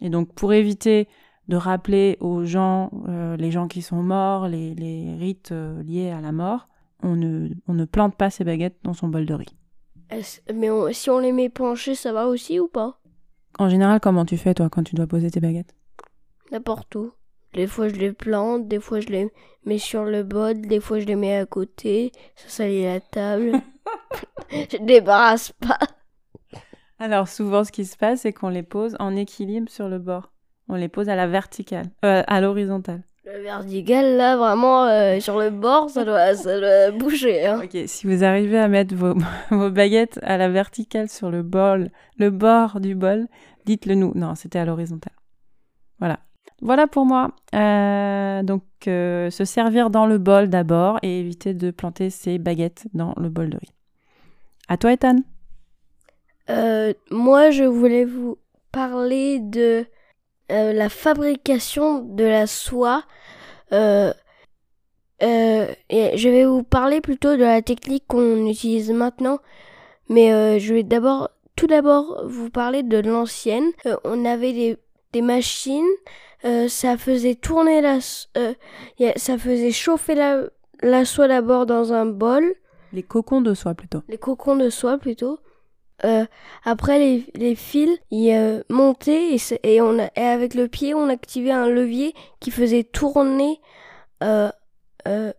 Et 0.00 0.10
donc, 0.10 0.32
pour 0.34 0.52
éviter 0.52 1.08
de 1.48 1.56
rappeler 1.56 2.16
aux 2.20 2.44
gens, 2.44 2.90
euh, 3.08 3.36
les 3.36 3.50
gens 3.50 3.68
qui 3.68 3.82
sont 3.82 4.02
morts, 4.02 4.48
les, 4.48 4.74
les 4.74 5.14
rites 5.14 5.52
euh, 5.52 5.82
liés 5.82 6.10
à 6.10 6.20
la 6.20 6.32
mort, 6.32 6.68
on 7.02 7.16
ne, 7.16 7.50
on 7.68 7.74
ne 7.74 7.84
plante 7.84 8.16
pas 8.16 8.30
ses 8.30 8.44
baguettes 8.44 8.78
dans 8.82 8.94
son 8.94 9.08
bol 9.08 9.26
de 9.26 9.34
riz. 9.34 9.56
Mais 10.52 10.68
si 10.92 11.10
on 11.10 11.18
les 11.18 11.32
met 11.32 11.48
penchées, 11.48 11.94
ça 11.94 12.12
va 12.12 12.28
aussi 12.28 12.60
ou 12.60 12.68
pas? 12.68 13.00
En 13.58 13.68
général, 13.68 14.00
comment 14.00 14.24
tu 14.24 14.36
fais 14.36 14.54
toi 14.54 14.68
quand 14.68 14.82
tu 14.82 14.94
dois 14.94 15.06
poser 15.06 15.30
tes 15.30 15.40
baguettes? 15.40 15.74
N'importe 16.50 16.94
où. 16.94 17.12
Des 17.52 17.66
fois 17.68 17.88
je 17.88 17.94
les 17.94 18.12
plante, 18.12 18.66
des 18.66 18.80
fois 18.80 19.00
je 19.00 19.08
les 19.08 19.30
mets 19.64 19.78
sur 19.78 20.04
le 20.04 20.24
bol, 20.24 20.60
des 20.60 20.80
fois 20.80 20.98
je 20.98 21.06
les 21.06 21.14
mets 21.14 21.36
à 21.36 21.46
côté, 21.46 22.10
ça 22.34 22.48
salit 22.48 22.82
la 22.82 23.00
table. 23.00 23.52
je 24.50 24.76
débarrasse 24.78 25.52
pas. 25.52 25.78
Alors 26.98 27.28
souvent 27.28 27.64
ce 27.64 27.72
qui 27.72 27.84
se 27.84 27.96
passe 27.96 28.20
c'est 28.20 28.32
qu'on 28.32 28.48
les 28.48 28.62
pose 28.62 28.96
en 28.98 29.16
équilibre 29.16 29.70
sur 29.70 29.88
le 29.88 29.98
bord. 29.98 30.34
On 30.68 30.76
les 30.76 30.88
pose 30.88 31.08
à 31.08 31.16
la 31.16 31.26
verticale, 31.26 31.86
euh, 32.04 32.22
à 32.26 32.40
l'horizontale. 32.40 33.02
La 33.26 33.38
verticale, 33.38 34.16
là, 34.16 34.36
vraiment, 34.36 34.84
euh, 34.84 35.18
sur 35.20 35.38
le 35.38 35.50
bord, 35.50 35.90
ça 35.90 36.04
doit, 36.04 36.34
ça 36.34 36.90
bouger. 36.90 37.46
Hein. 37.46 37.62
Ok, 37.64 37.76
si 37.86 38.06
vous 38.06 38.22
arrivez 38.22 38.58
à 38.58 38.68
mettre 38.68 38.94
vos, 38.94 39.14
vos, 39.50 39.70
baguettes 39.70 40.18
à 40.22 40.36
la 40.36 40.48
verticale 40.48 41.08
sur 41.08 41.30
le 41.30 41.42
bol, 41.42 41.90
le 42.18 42.30
bord 42.30 42.80
du 42.80 42.94
bol, 42.94 43.26
dites-le 43.66 43.94
nous. 43.94 44.12
Non, 44.14 44.34
c'était 44.34 44.58
à 44.58 44.64
l'horizontale. 44.64 45.14
Voilà. 45.98 46.18
Voilà 46.60 46.86
pour 46.86 47.04
moi. 47.04 47.30
Euh, 47.54 48.42
donc, 48.42 48.62
se 48.84 49.44
servir 49.44 49.90
dans 49.90 50.06
le 50.06 50.18
bol 50.18 50.48
d'abord 50.48 50.98
et 51.02 51.20
éviter 51.20 51.52
de 51.54 51.70
planter 51.70 52.10
ses 52.10 52.38
baguettes 52.38 52.86
dans 52.94 53.14
le 53.18 53.28
bol 53.28 53.50
de 53.50 53.56
riz. 53.56 53.72
À 54.68 54.76
toi, 54.76 54.92
Ethan. 54.92 55.16
moi, 57.10 57.50
je 57.50 57.64
voulais 57.64 58.04
vous 58.04 58.38
parler 58.72 59.38
de 59.38 59.86
euh, 60.50 60.72
la 60.72 60.88
fabrication 60.88 62.00
de 62.00 62.24
la 62.24 62.46
soie. 62.46 63.04
Euh, 63.72 64.12
euh, 65.22 65.66
je 65.90 66.28
vais 66.28 66.44
vous 66.44 66.62
parler 66.62 67.00
plutôt 67.00 67.36
de 67.36 67.42
la 67.42 67.62
technique 67.62 68.04
qu'on 68.08 68.46
utilise 68.46 68.90
maintenant, 68.90 69.38
mais 70.08 70.58
je 70.60 70.74
vais 70.74 70.82
d'abord, 70.82 71.30
tout 71.56 71.66
d'abord, 71.66 72.24
vous 72.26 72.50
parler 72.50 72.82
de 72.82 72.98
l'ancienne. 72.98 73.70
on 74.04 74.24
avait 74.24 74.76
des, 75.12 75.22
machines, 75.22 75.86
ça 76.68 76.98
faisait 76.98 77.36
tourner 77.36 77.80
la, 77.80 78.00
ça 78.00 79.38
faisait 79.38 79.70
chauffer 79.70 80.16
la 80.82 81.04
soie 81.04 81.28
d'abord 81.28 81.64
dans 81.64 81.92
un 81.92 82.06
bol. 82.06 82.54
Les 82.94 83.02
cocons 83.02 83.40
de 83.40 83.54
soie 83.54 83.74
plutôt. 83.74 84.02
Les 84.08 84.18
cocons 84.18 84.54
de 84.54 84.70
soie 84.70 84.98
plutôt. 84.98 85.40
Euh, 86.04 86.24
après 86.62 87.00
les, 87.00 87.26
les 87.34 87.56
fils, 87.56 87.90
ils 88.12 88.32
euh, 88.32 88.62
montaient 88.68 89.36
et, 89.64 89.80
on 89.80 89.98
a, 89.98 90.08
et 90.14 90.20
avec 90.20 90.54
le 90.54 90.68
pied, 90.68 90.94
on 90.94 91.08
activait 91.08 91.50
un 91.50 91.68
levier 91.68 92.14
qui 92.38 92.52
faisait 92.52 92.84
tourner 92.84 93.60
euh, 94.22 94.50
euh, 95.08 95.32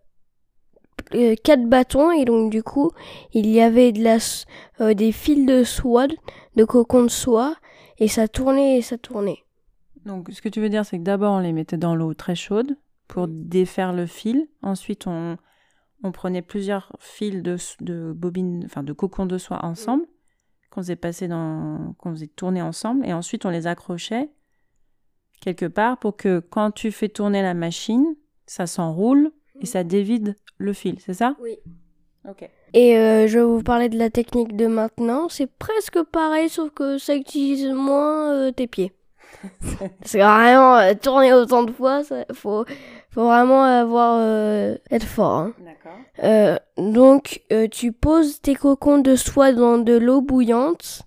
quatre 1.44 1.66
bâtons 1.66 2.12
et 2.12 2.26
donc 2.26 2.52
du 2.52 2.62
coup, 2.62 2.92
il 3.34 3.48
y 3.48 3.62
avait 3.62 3.94
de 3.94 4.04
la, 4.04 4.94
des 4.94 5.14
fils 5.14 5.46
de 5.46 5.64
soie, 5.64 6.08
de 6.56 6.66
cocon 6.66 7.04
de 7.04 7.10
soie 7.10 7.56
et 8.00 8.10
ça 8.10 8.28
tournait 8.28 8.78
et 8.80 8.82
ça 8.82 8.98
tournait. 8.98 9.44
Donc 10.06 10.30
ce 10.30 10.42
que 10.42 10.50
tu 10.50 10.60
veux 10.60 10.70
dire, 10.70 10.86
c'est 10.86 10.98
que 10.98 11.04
d'abord 11.04 11.36
on 11.36 11.40
les 11.40 11.54
mettait 11.54 11.78
dans 11.78 11.96
l'eau 11.96 12.14
très 12.14 12.36
chaude 12.36 12.76
pour 13.08 13.28
défaire 13.30 13.94
le 13.94 14.08
fil. 14.08 14.48
Ensuite, 14.62 15.08
on, 15.08 15.38
on 16.06 16.12
prenait 16.12 16.42
plusieurs 16.42 16.92
fils 17.00 17.42
de, 17.42 17.58
de 17.82 18.14
bobines, 18.14 18.64
enfin 18.66 18.84
de 18.84 18.94
cocon 18.94 19.26
de 19.26 19.38
soie 19.38 19.64
ensemble 19.66 20.06
qu'on 20.70 20.82
faisait 20.82 20.96
passer 20.96 21.28
dans, 21.28 21.96
qu'on 21.98 22.12
faisait 22.12 22.28
tourner 22.28 22.62
ensemble, 22.62 23.06
et 23.06 23.14
ensuite 23.14 23.46
on 23.46 23.50
les 23.50 23.66
accrochait 23.66 24.30
quelque 25.42 25.66
part 25.66 25.98
pour 25.98 26.18
que 26.18 26.40
quand 26.40 26.72
tu 26.72 26.92
fais 26.92 27.10
tourner 27.10 27.42
la 27.42 27.54
machine, 27.54 28.16
ça 28.46 28.68
s'enroule 28.68 29.32
et 29.62 29.66
ça 29.66 29.84
dévide 29.84 30.36
le 30.58 30.74
fil, 30.74 31.00
c'est 31.00 31.14
ça? 31.14 31.36
Oui. 31.40 31.58
Ok. 32.28 32.50
Et 32.74 32.98
euh, 32.98 33.28
je 33.28 33.40
vais 33.40 33.46
vous 33.46 33.64
parler 33.64 33.88
de 33.88 33.98
la 33.98 34.10
technique 34.10 34.56
de 34.56 34.68
maintenant. 34.68 35.30
C'est 35.30 35.48
presque 35.48 36.02
pareil, 36.04 36.50
sauf 36.50 36.72
que 36.72 36.98
ça 36.98 37.16
utilise 37.16 37.68
moins 37.68 38.34
euh, 38.34 38.52
tes 38.52 38.68
pieds. 38.68 38.92
C'est 40.02 40.20
vraiment 40.20 40.78
euh, 40.78 40.94
tourner 40.94 41.32
autant 41.34 41.64
de 41.64 41.72
fois, 41.72 42.02
il 42.30 42.36
faut, 42.36 42.66
Faut 43.16 43.24
vraiment 43.24 43.64
avoir 43.64 44.18
euh, 44.20 44.76
être 44.92 45.06
fort. 45.06 45.38
Hein. 45.38 45.54
D'accord. 45.60 45.94
Euh, 46.22 46.58
donc, 46.76 47.44
euh, 47.54 47.70
tu 47.70 47.94
poses 47.94 48.42
tes 48.42 48.56
cocons 48.56 48.98
de 48.98 49.16
soie 49.16 49.54
dans 49.54 49.78
de 49.78 49.94
l'eau 49.94 50.20
bouillante. 50.20 51.04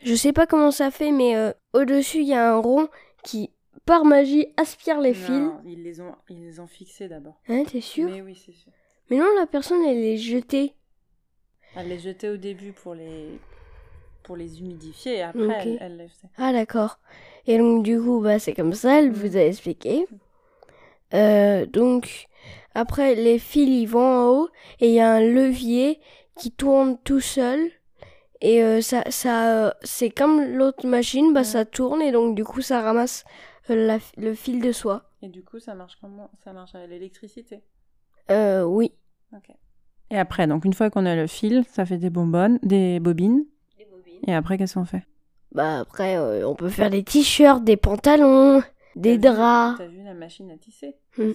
Je 0.00 0.14
sais 0.14 0.34
pas 0.34 0.46
comment 0.46 0.70
ça 0.70 0.90
fait, 0.90 1.12
mais 1.12 1.34
euh, 1.34 1.52
au-dessus, 1.72 2.18
il 2.18 2.28
y 2.28 2.34
a 2.34 2.52
un 2.52 2.58
rond 2.58 2.88
qui, 3.22 3.48
par 3.86 4.04
magie, 4.04 4.48
aspire 4.58 5.00
les 5.00 5.14
fils. 5.14 5.30
Non, 5.30 5.62
ils 5.64 5.82
les 5.82 6.02
ont, 6.02 6.14
ils 6.28 6.42
les 6.42 6.60
ont 6.60 6.66
fixés 6.66 7.08
d'abord. 7.08 7.40
Hein, 7.48 7.64
t'es 7.64 7.80
sûr? 7.80 8.10
Mais 8.10 8.20
oui, 8.20 8.34
c'est 8.34 8.52
sûr. 8.52 8.70
Mais 9.08 9.16
non, 9.16 9.28
la 9.38 9.46
personne, 9.46 9.82
elle 9.82 10.04
est 10.04 10.18
jetée. 10.18 10.74
Elle 11.74 11.88
les 11.88 11.98
jetait 11.98 12.28
au 12.28 12.36
début 12.36 12.72
pour 12.72 12.94
les, 12.94 13.40
pour 14.24 14.36
les 14.36 14.60
humidifier 14.60 15.16
et 15.16 15.22
après 15.22 15.42
elle, 15.42 15.78
elle 15.80 15.96
les 15.96 16.08
faisait. 16.08 16.28
Ah, 16.36 16.52
d'accord. 16.52 16.98
Et 17.46 17.56
donc, 17.56 17.82
du 17.82 17.98
coup, 17.98 18.20
bah, 18.20 18.38
c'est 18.38 18.52
comme 18.52 18.74
ça, 18.74 18.98
elle 18.98 19.10
vous 19.10 19.38
a 19.38 19.40
expliqué. 19.40 20.06
Euh, 21.14 21.66
donc, 21.66 22.26
après, 22.74 23.14
les 23.14 23.38
fils, 23.38 23.68
ils 23.82 23.86
vont 23.86 24.00
en 24.06 24.28
haut 24.28 24.48
et 24.80 24.88
il 24.88 24.94
y 24.94 25.00
a 25.00 25.12
un 25.12 25.20
levier 25.20 26.00
qui 26.38 26.52
tourne 26.52 26.98
tout 27.04 27.20
seul. 27.20 27.60
Et 28.42 28.62
euh, 28.62 28.80
ça, 28.82 29.02
ça, 29.10 29.66
euh, 29.66 29.70
c'est 29.82 30.10
comme 30.10 30.42
l'autre 30.42 30.86
machine, 30.86 31.32
bah, 31.32 31.40
Ouais. 31.40 31.44
ça 31.44 31.64
tourne 31.64 32.02
et 32.02 32.12
donc, 32.12 32.34
du 32.34 32.44
coup, 32.44 32.60
ça 32.60 32.82
ramasse 32.82 33.24
euh, 33.70 33.86
la- 33.86 33.98
le 34.18 34.34
fil 34.34 34.60
de 34.60 34.72
soie. 34.72 35.10
Et 35.22 35.28
du 35.28 35.42
coup, 35.42 35.58
ça 35.58 35.74
marche 35.74 35.96
comment? 36.00 36.30
Ça 36.44 36.52
marche 36.52 36.74
avec 36.74 36.90
l'électricité? 36.90 37.62
Euh, 38.30 38.62
oui. 38.64 38.92
Ok. 39.34 39.50
Et 40.10 40.18
après, 40.18 40.46
donc 40.46 40.64
une 40.64 40.72
fois 40.74 40.90
qu'on 40.90 41.06
a 41.06 41.16
le 41.16 41.26
fil, 41.26 41.64
ça 41.68 41.84
fait 41.86 41.96
des 41.98 42.10
bonbonnes, 42.10 42.58
des 42.62 43.00
bobines. 43.00 43.44
Et 44.26 44.34
après, 44.34 44.56
qu'est-ce 44.58 44.74
qu'on 44.74 44.84
fait? 44.84 45.04
Bah, 45.52 45.80
après, 45.80 46.16
euh, 46.16 46.46
on 46.46 46.54
peut 46.54 46.68
faire 46.68 46.90
des 46.90 47.02
t-shirts, 47.02 47.64
des 47.64 47.76
pantalons, 47.76 48.62
des 48.96 49.18
draps. 49.18 49.78
T'as 49.78 49.86
vu 49.86 50.02
la 50.02 50.14
machine 50.14 50.50
à 50.50 50.56
tisser 50.56 50.96
Hmm. 51.16 51.32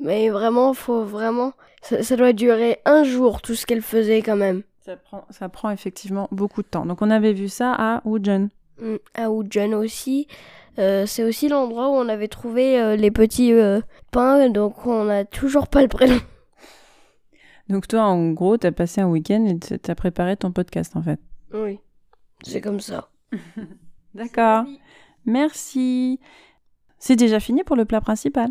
Mais 0.00 0.28
vraiment, 0.28 0.74
faut 0.74 1.04
vraiment. 1.04 1.52
Ça, 1.80 2.02
ça 2.02 2.16
doit 2.16 2.32
durer 2.34 2.80
un 2.84 3.02
jour, 3.04 3.40
tout 3.40 3.54
ce 3.54 3.64
qu'elle 3.64 3.80
faisait 3.82 4.20
quand 4.20 4.36
même. 4.36 4.62
ça 4.80 4.96
prend, 4.96 5.24
ça 5.30 5.48
prend 5.48 5.70
effectivement 5.70 6.28
beaucoup 6.32 6.62
de 6.62 6.66
temps. 6.68 6.84
Donc 6.84 7.00
on 7.00 7.10
avait 7.10 7.32
vu 7.32 7.48
ça 7.48 7.72
à 7.72 8.02
Woodjon. 8.04 8.50
Mm, 8.80 8.96
À 9.14 9.30
Woodjon 9.30 9.72
aussi. 9.72 10.26
Euh, 10.78 11.06
c'est 11.06 11.24
aussi 11.24 11.48
l'endroit 11.48 11.88
où 11.88 11.92
on 11.94 12.08
avait 12.10 12.28
trouvé 12.28 12.78
euh, 12.78 12.96
les 12.96 13.10
petits 13.10 13.54
euh, 13.54 13.80
pains, 14.10 14.50
donc 14.50 14.86
on 14.86 15.04
n'a 15.04 15.24
toujours 15.24 15.68
pas 15.68 15.80
le 15.80 15.88
prénom. 15.88 16.18
Donc 17.68 17.88
toi, 17.88 18.02
en 18.02 18.30
gros, 18.30 18.56
t'as 18.58 18.70
passé 18.70 19.00
un 19.00 19.08
week-end 19.08 19.44
et 19.46 19.58
t'as 19.58 19.94
préparé 19.96 20.36
ton 20.36 20.52
podcast 20.52 20.94
en 20.94 21.02
fait. 21.02 21.18
Oui, 21.52 21.80
c'est 22.42 22.60
comme 22.60 22.78
ça. 22.80 23.08
D'accord. 24.14 24.66
Merci. 25.24 26.20
C'est 26.98 27.16
déjà 27.16 27.40
fini 27.40 27.62
pour 27.64 27.76
le 27.76 27.84
plat 27.84 28.00
principal. 28.00 28.50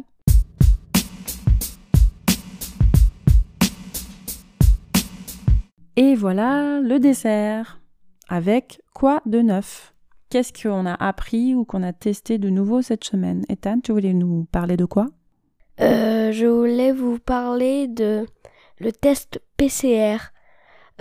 Et 5.98 6.16
voilà 6.16 6.80
le 6.82 7.00
dessert. 7.00 7.80
Avec 8.28 8.82
quoi 8.94 9.22
de 9.25 9.40
neuf? 9.40 9.94
Qu'est-ce 10.30 10.52
qu'on 10.52 10.86
a 10.86 10.94
appris 10.94 11.56
ou 11.56 11.64
qu'on 11.64 11.84
a 11.84 11.94
testé 11.94 12.38
de 12.38 12.50
nouveau 12.50 12.82
cette 12.82 13.04
semaine? 13.04 13.46
Ethan, 13.50 13.80
tu 13.80 13.92
voulais 13.92 14.14
nous 14.14 14.46
parler 14.52 14.75
de 14.78 14.86
quoi? 14.86 15.08
Euh, 15.80 16.32
je 16.32 16.46
voulais 16.46 16.92
vous 16.92 17.20
parler 17.20 17.88
de 17.88 18.25
le 18.80 18.92
test 18.92 19.42
PCR. 19.58 20.18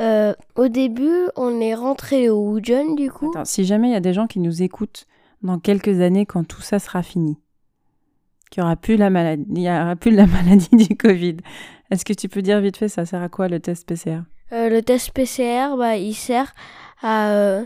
Euh, 0.01 0.35
au 0.57 0.69
début, 0.69 1.29
on 1.37 1.61
est 1.61 1.75
rentré 1.75 2.29
au 2.29 2.41
Woodjon 2.51 2.95
du 2.95 3.11
coup. 3.11 3.31
Attends, 3.31 3.45
si 3.45 3.65
jamais 3.65 3.89
il 3.89 3.93
y 3.93 3.97
a 3.97 4.01
des 4.01 4.13
gens 4.13 4.27
qui 4.27 4.41
nous 4.41 4.63
écoutent 4.63 5.07
dans 5.45 5.59
quelques 5.59 6.01
années 6.01 6.27
quand 6.27 6.45
tout 6.45 6.63
ça 6.63 6.79
sera 6.79 7.03
fini, 7.03 7.39
qu'il 8.51 8.63
n'y 8.63 8.67
aura 8.67 8.77
plus 8.77 8.97
la 8.97 9.11
maladie, 9.11 9.45
il 9.49 9.63
y 9.63 9.69
aura 9.69 9.95
plus 9.97 10.11
la 10.11 10.27
maladie 10.27 10.77
du 10.77 10.97
Covid, 10.97 11.37
est-ce 11.91 12.05
que 12.05 12.13
tu 12.13 12.29
peux 12.29 12.43
dire 12.43 12.61
vite 12.61 12.77
fait 12.77 12.89
ça 12.89 13.07
sert 13.07 13.23
à 13.23 13.29
quoi 13.29 13.49
le 13.49 13.61
test 13.61 13.87
PCR 13.87 14.23
Euh, 14.53 14.69
le 14.69 14.83
test 14.83 15.13
PCR, 15.13 15.77
bah, 15.77 15.97
il 15.97 16.15
sert 16.15 16.55
à 17.03 17.31
euh, 17.33 17.65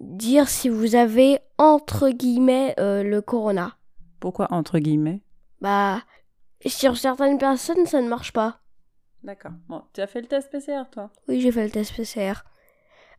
dire 0.00 0.48
si 0.48 0.68
vous 0.68 0.94
avez 0.94 1.38
entre 1.58 2.08
guillemets 2.10 2.74
euh, 2.80 3.02
le 3.02 3.20
corona. 3.20 3.76
Pourquoi 4.18 4.52
entre 4.52 4.78
guillemets? 4.78 5.20
Bah, 5.60 6.02
sur 6.66 6.96
certaines 6.96 7.38
personnes, 7.38 7.86
ça 7.86 8.00
ne 8.00 8.08
marche 8.08 8.32
pas. 8.32 8.60
D'accord. 9.22 9.52
Bon, 9.68 9.82
tu 9.92 10.00
as 10.00 10.06
fait 10.06 10.20
le 10.20 10.26
test 10.26 10.50
PCR 10.50 10.84
toi? 10.90 11.10
Oui, 11.28 11.40
j'ai 11.40 11.52
fait 11.52 11.64
le 11.64 11.70
test 11.70 11.94
PCR. 11.94 12.32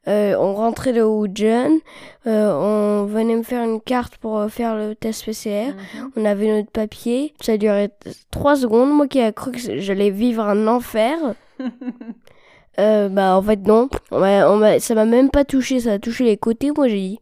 Euh, 0.08 0.36
on 0.38 0.54
rentrait 0.54 0.92
de 0.92 1.02
Woodjon, 1.02 1.80
euh, 2.28 2.52
on 2.54 3.06
venait 3.06 3.38
me 3.38 3.44
faire 3.44 3.64
une 3.64 3.80
carte 3.80 4.18
pour 4.18 4.38
euh, 4.38 4.50
faire 4.50 4.76
le 4.76 4.96
test 4.96 5.24
PCR. 5.26 5.68
Mhm. 5.72 6.12
On 6.18 6.26
avait 6.26 6.48
notre 6.48 6.72
papier, 6.72 7.34
ça 7.40 7.56
durait 7.58 7.88
t- 7.88 8.12
trois 8.30 8.58
secondes. 8.58 8.92
Moi 8.92 9.08
qui 9.08 9.20
ai 9.20 9.32
cru 9.32 9.52
que 9.54 9.60
j'allais 9.80 10.10
vivre 10.10 10.44
un 10.44 10.68
enfer, 10.68 11.18
euh, 12.80 13.08
bah 13.08 13.38
en 13.38 13.42
fait 13.42 13.62
non. 13.66 13.90
On 14.12 14.80
ça 14.80 14.96
m'a 14.96 15.06
même 15.06 15.30
pas 15.30 15.46
touché, 15.46 15.80
ça 15.80 15.94
a 15.94 16.00
touché 16.00 16.26
les 16.26 16.36
côtés. 16.38 16.72
Moi 16.76 16.90
j'ai 16.90 16.96
dit, 17.00 17.20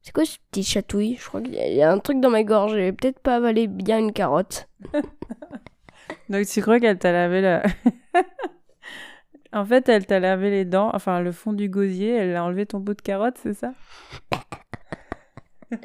c'est 0.00 0.12
quoi 0.12 0.24
ce 0.24 0.38
petit 0.50 0.62
chatouille? 0.64 1.16
Je 1.20 1.26
crois 1.28 1.42
qu'il 1.42 1.54
y, 1.54 1.74
y 1.74 1.82
a 1.82 1.92
un 1.92 1.98
truc 1.98 2.20
dans 2.20 2.30
ma 2.30 2.42
gorge. 2.42 2.72
J'ai 2.74 2.92
peut-être 2.92 3.18
pas 3.20 3.36
avalé 3.36 3.66
bien 3.66 3.98
une 3.98 4.12
carotte. 4.12 4.66
Donc 6.30 6.46
tu 6.46 6.62
crois 6.62 6.80
qu'elle 6.80 6.98
t'a 6.98 7.12
lavé 7.12 7.42
le... 7.42 7.60
en 9.54 9.64
fait, 9.64 9.88
elle 9.88 10.06
t'a 10.06 10.20
lavé 10.20 10.50
les 10.50 10.64
dents, 10.64 10.90
enfin 10.92 11.20
le 11.20 11.32
fond 11.32 11.52
du 11.52 11.68
gosier, 11.68 12.10
elle 12.10 12.36
a 12.36 12.44
enlevé 12.44 12.66
ton 12.66 12.80
bout 12.80 12.94
de 12.94 13.00
carotte, 13.02 13.36
c'est 13.42 13.54
ça? 13.54 13.72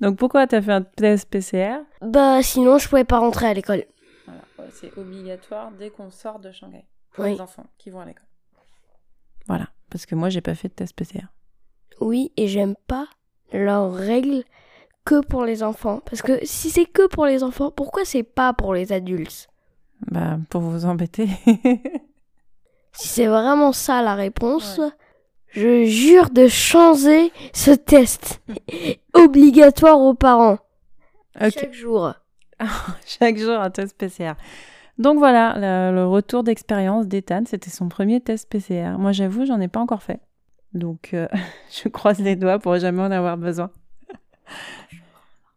Donc 0.00 0.16
pourquoi 0.18 0.46
t'as 0.46 0.60
fait 0.60 0.72
un 0.72 0.82
test 0.82 1.28
PCR 1.30 1.78
Bah 2.02 2.42
sinon 2.42 2.78
je 2.78 2.88
pouvais 2.88 3.04
pas 3.04 3.18
rentrer 3.18 3.46
à 3.46 3.54
l'école. 3.54 3.84
Voilà, 4.26 4.40
ouais, 4.58 4.66
c'est 4.72 4.96
obligatoire 4.98 5.70
dès 5.72 5.90
qu'on 5.90 6.10
sort 6.10 6.40
de 6.40 6.50
Shanghai 6.50 6.84
pour 7.12 7.24
Oui. 7.24 7.32
les 7.34 7.40
enfants 7.40 7.66
qui 7.78 7.90
vont 7.90 8.00
à 8.00 8.04
l'école. 8.06 8.24
Voilà, 9.46 9.68
parce 9.90 10.06
que 10.06 10.14
moi 10.14 10.30
j'ai 10.30 10.40
pas 10.40 10.54
fait 10.54 10.68
de 10.68 10.74
test 10.74 10.94
PCR. 10.96 11.26
Oui, 12.00 12.32
et 12.36 12.48
j'aime 12.48 12.74
pas 12.88 13.06
leurs 13.52 13.92
règles 13.94 14.42
que 15.04 15.20
pour 15.24 15.44
les 15.44 15.62
enfants. 15.62 16.00
Parce 16.06 16.22
que 16.22 16.44
si 16.44 16.70
c'est 16.70 16.86
que 16.86 17.06
pour 17.06 17.26
les 17.26 17.42
enfants, 17.44 17.70
pourquoi 17.70 18.04
c'est 18.04 18.22
pas 18.24 18.52
pour 18.52 18.74
les 18.74 18.92
adultes? 18.92 19.48
Bah 20.10 20.38
pour 20.50 20.60
vous 20.62 20.84
embêter. 20.86 21.28
Si 22.96 23.08
c'est 23.08 23.26
vraiment 23.26 23.72
ça 23.72 24.02
la 24.02 24.14
réponse, 24.14 24.78
Ouais. 24.78 24.88
je 25.48 25.84
jure 25.84 26.30
de 26.30 26.46
changer 26.46 27.32
ce 27.52 27.72
test. 27.72 28.40
Obligatoire 29.14 29.98
aux 29.98 30.14
parents. 30.14 30.58
Chaque 31.40 31.72
jour. 31.74 32.14
Chaque 33.04 33.36
jour 33.36 33.54
un 33.58 33.70
test 33.70 33.96
PCR. 33.98 34.34
Donc 34.96 35.18
voilà, 35.18 35.54
le, 35.90 35.96
le 35.96 36.06
retour 36.06 36.44
d'expérience 36.44 37.08
d'Ethan, 37.08 37.42
c'était 37.46 37.70
son 37.70 37.88
premier 37.88 38.20
test 38.20 38.48
PCR. 38.48 38.96
Moi 38.96 39.10
j'avoue, 39.10 39.44
j'en 39.44 39.60
ai 39.60 39.66
pas 39.66 39.80
encore 39.80 40.04
fait. 40.04 40.20
Donc 40.72 41.10
euh, 41.14 41.26
je 41.82 41.88
croise 41.88 42.20
les 42.20 42.36
doigts 42.36 42.60
pour 42.60 42.78
jamais 42.78 43.02
en 43.02 43.10
avoir 43.10 43.36
besoin. 43.36 43.70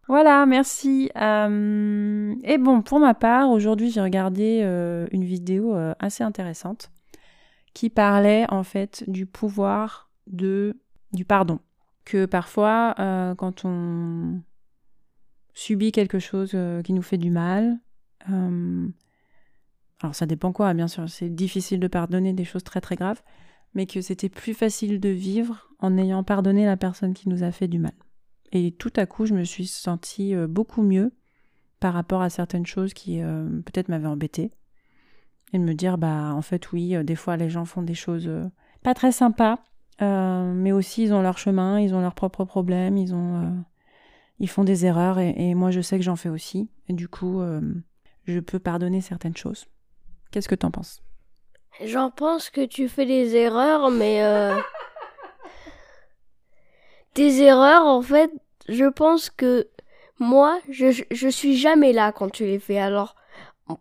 Voilà, 0.07 0.45
merci. 0.45 1.09
Euh, 1.17 2.33
et 2.43 2.57
bon, 2.57 2.81
pour 2.81 2.99
ma 2.99 3.13
part, 3.13 3.49
aujourd'hui 3.51 3.91
j'ai 3.91 4.01
regardé 4.01 4.61
euh, 4.63 5.05
une 5.11 5.25
vidéo 5.25 5.75
euh, 5.75 5.93
assez 5.99 6.23
intéressante 6.23 6.91
qui 7.73 7.89
parlait 7.89 8.45
en 8.49 8.63
fait 8.63 9.03
du 9.07 9.25
pouvoir 9.25 10.09
de 10.27 10.79
du 11.11 11.25
pardon. 11.25 11.59
Que 12.05 12.25
parfois, 12.25 12.95
quand 13.37 13.65
on 13.65 14.39
subit 15.53 15.91
quelque 15.91 16.19
chose 16.19 16.55
qui 16.85 16.93
nous 16.93 17.01
fait 17.01 17.17
du 17.17 17.29
mal. 17.31 17.79
alors 18.25 18.93
ça 20.13 20.25
dépend 20.25 20.53
quoi, 20.53 20.73
bien 20.73 20.87
sûr, 20.87 21.09
c'est 21.09 21.29
difficile 21.29 21.81
de 21.81 21.87
pardonner 21.87 22.31
des 22.31 22.45
choses 22.45 22.63
très 22.63 22.79
très 22.79 22.95
graves, 22.95 23.21
mais 23.73 23.85
que 23.85 23.99
c'était 23.99 24.29
plus 24.29 24.53
facile 24.53 25.01
de 25.01 25.09
vivre 25.09 25.69
en 25.79 25.97
ayant 25.97 26.23
pardonné 26.23 26.65
la 26.65 26.77
personne 26.77 27.13
qui 27.13 27.27
nous 27.27 27.43
a 27.43 27.51
fait 27.51 27.67
du 27.67 27.77
mal. 27.77 27.93
Et 28.51 28.71
tout 28.71 28.93
à 28.95 29.05
coup, 29.05 29.25
je 29.25 29.33
me 29.33 29.43
suis 29.43 29.67
sentie 29.67 30.33
euh, 30.33 30.47
beaucoup 30.47 30.81
mieux 30.81 31.11
par 31.79 31.93
rapport 31.93 32.21
à 32.21 32.29
certaines 32.29 32.65
choses 32.65 32.93
qui 32.93 33.21
euh, 33.21 33.45
peut-être 33.65 33.89
m'avaient 33.89 34.07
embêtée. 34.07 34.51
Et 35.53 35.59
de 35.59 35.63
me 35.63 35.73
dire, 35.73 35.97
bah 35.97 36.33
en 36.33 36.41
fait 36.41 36.71
oui, 36.71 36.95
euh, 36.95 37.03
des 37.03 37.15
fois 37.15 37.37
les 37.37 37.49
gens 37.49 37.65
font 37.65 37.81
des 37.81 37.93
choses 37.93 38.29
pas 38.83 38.93
très 38.93 39.11
sympas, 39.11 39.59
mais 39.99 40.71
aussi 40.71 41.03
ils 41.03 41.13
ont 41.13 41.21
leur 41.21 41.37
chemin, 41.37 41.79
ils 41.79 41.93
ont 41.93 42.01
leurs 42.01 42.15
propres 42.15 42.45
problèmes, 42.45 42.97
ils 42.97 43.13
ont... 43.13 43.63
ils 44.39 44.49
font 44.49 44.63
des 44.63 44.85
erreurs 44.85 45.19
et, 45.19 45.33
et 45.37 45.55
moi 45.55 45.71
je 45.71 45.81
sais 45.81 45.97
que 45.97 46.03
j'en 46.03 46.15
fais 46.15 46.29
aussi. 46.29 46.69
Et 46.87 46.93
du 46.93 47.07
coup, 47.07 47.41
je 48.25 48.39
peux 48.39 48.59
pardonner 48.59 49.01
certaines 49.01 49.35
choses. 49.35 49.65
Qu'est-ce 50.31 50.49
que 50.49 50.55
t'en 50.55 50.71
penses? 50.71 51.01
J'en 51.85 52.11
pense 52.11 52.49
que 52.49 52.65
tu 52.65 52.87
fais 52.89 53.05
des 53.05 53.35
erreurs, 53.35 53.89
mais... 53.91 54.21
Des 57.17 57.41
erreurs, 57.41 57.85
en 57.85 58.01
fait, 58.01 58.31
je 58.69 58.85
pense 58.85 59.29
que 59.31 59.67
moi, 60.19 60.59
je, 60.69 61.03
je 61.09 61.27
suis 61.27 61.57
jamais 61.57 61.91
là 61.91 62.11
quand 62.11 62.29
tu 62.29 62.45
les 62.45 62.59
fais. 62.59 62.77
Alors, 62.79 63.15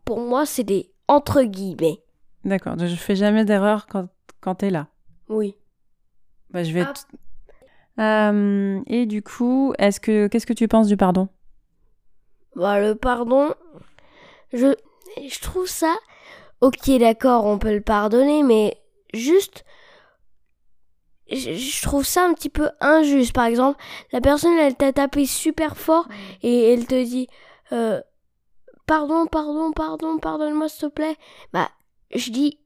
pour 0.07 0.21
moi, 0.21 0.47
c'est 0.47 0.65
des 0.65 0.91
entre 1.07 1.43
guillemets. 1.43 2.03
D'accord, 2.45 2.79
je 2.79 2.87
fais 2.95 3.15
jamais 3.15 3.45
d'erreur 3.45 3.87
quand, 3.87 4.09
quand 4.41 4.57
t'es 4.57 4.71
là. 4.71 4.89
Oui. 5.29 5.55
Bah, 6.51 6.65
je 6.65 6.73
vais 6.73 6.85
Ah. 7.99 8.23
Euh, 8.31 8.81
et 8.87 9.07
du 9.07 9.23
coup, 9.23 9.73
est-ce 9.79 10.01
que 10.01 10.27
qu'est-ce 10.29 10.47
que 10.47 10.53
tu 10.53 10.69
penses 10.69 10.87
du 10.87 10.97
pardon? 10.97 11.29
Bah, 12.55 12.81
le 12.81 12.95
pardon, 12.95 13.55
je, 14.53 14.75
je 15.29 15.41
trouve 15.41 15.67
ça. 15.67 15.95
Ok, 16.63 16.91
d'accord, 16.99 17.45
on 17.45 17.59
peut 17.59 17.75
le 17.75 17.83
pardonner, 17.83 18.43
mais 18.43 18.79
juste. 19.13 19.65
Je, 21.31 21.55
je 21.55 21.83
trouve 21.83 22.05
ça 22.05 22.25
un 22.25 22.35
petit 22.35 22.49
peu 22.51 22.71
injuste. 22.81 23.33
Par 23.33 23.47
exemple, 23.47 23.83
la 24.13 24.21
personne, 24.21 24.57
elle 24.59 24.77
t'a 24.77 24.93
tapé 24.93 25.27
super 25.27 25.77
fort 25.77 26.07
et 26.43 26.73
elle 26.73 26.87
te 26.87 27.03
dit 27.05 27.27
euh, 27.73 28.01
Pardon, 28.87 29.27
pardon, 29.27 29.73
pardon, 29.73 30.19
pardonne-moi 30.19 30.69
s'il 30.69 30.89
te 30.89 30.95
plaît. 30.95 31.17
Bah, 31.53 31.69
je 32.15 32.31
dis. 32.31 32.59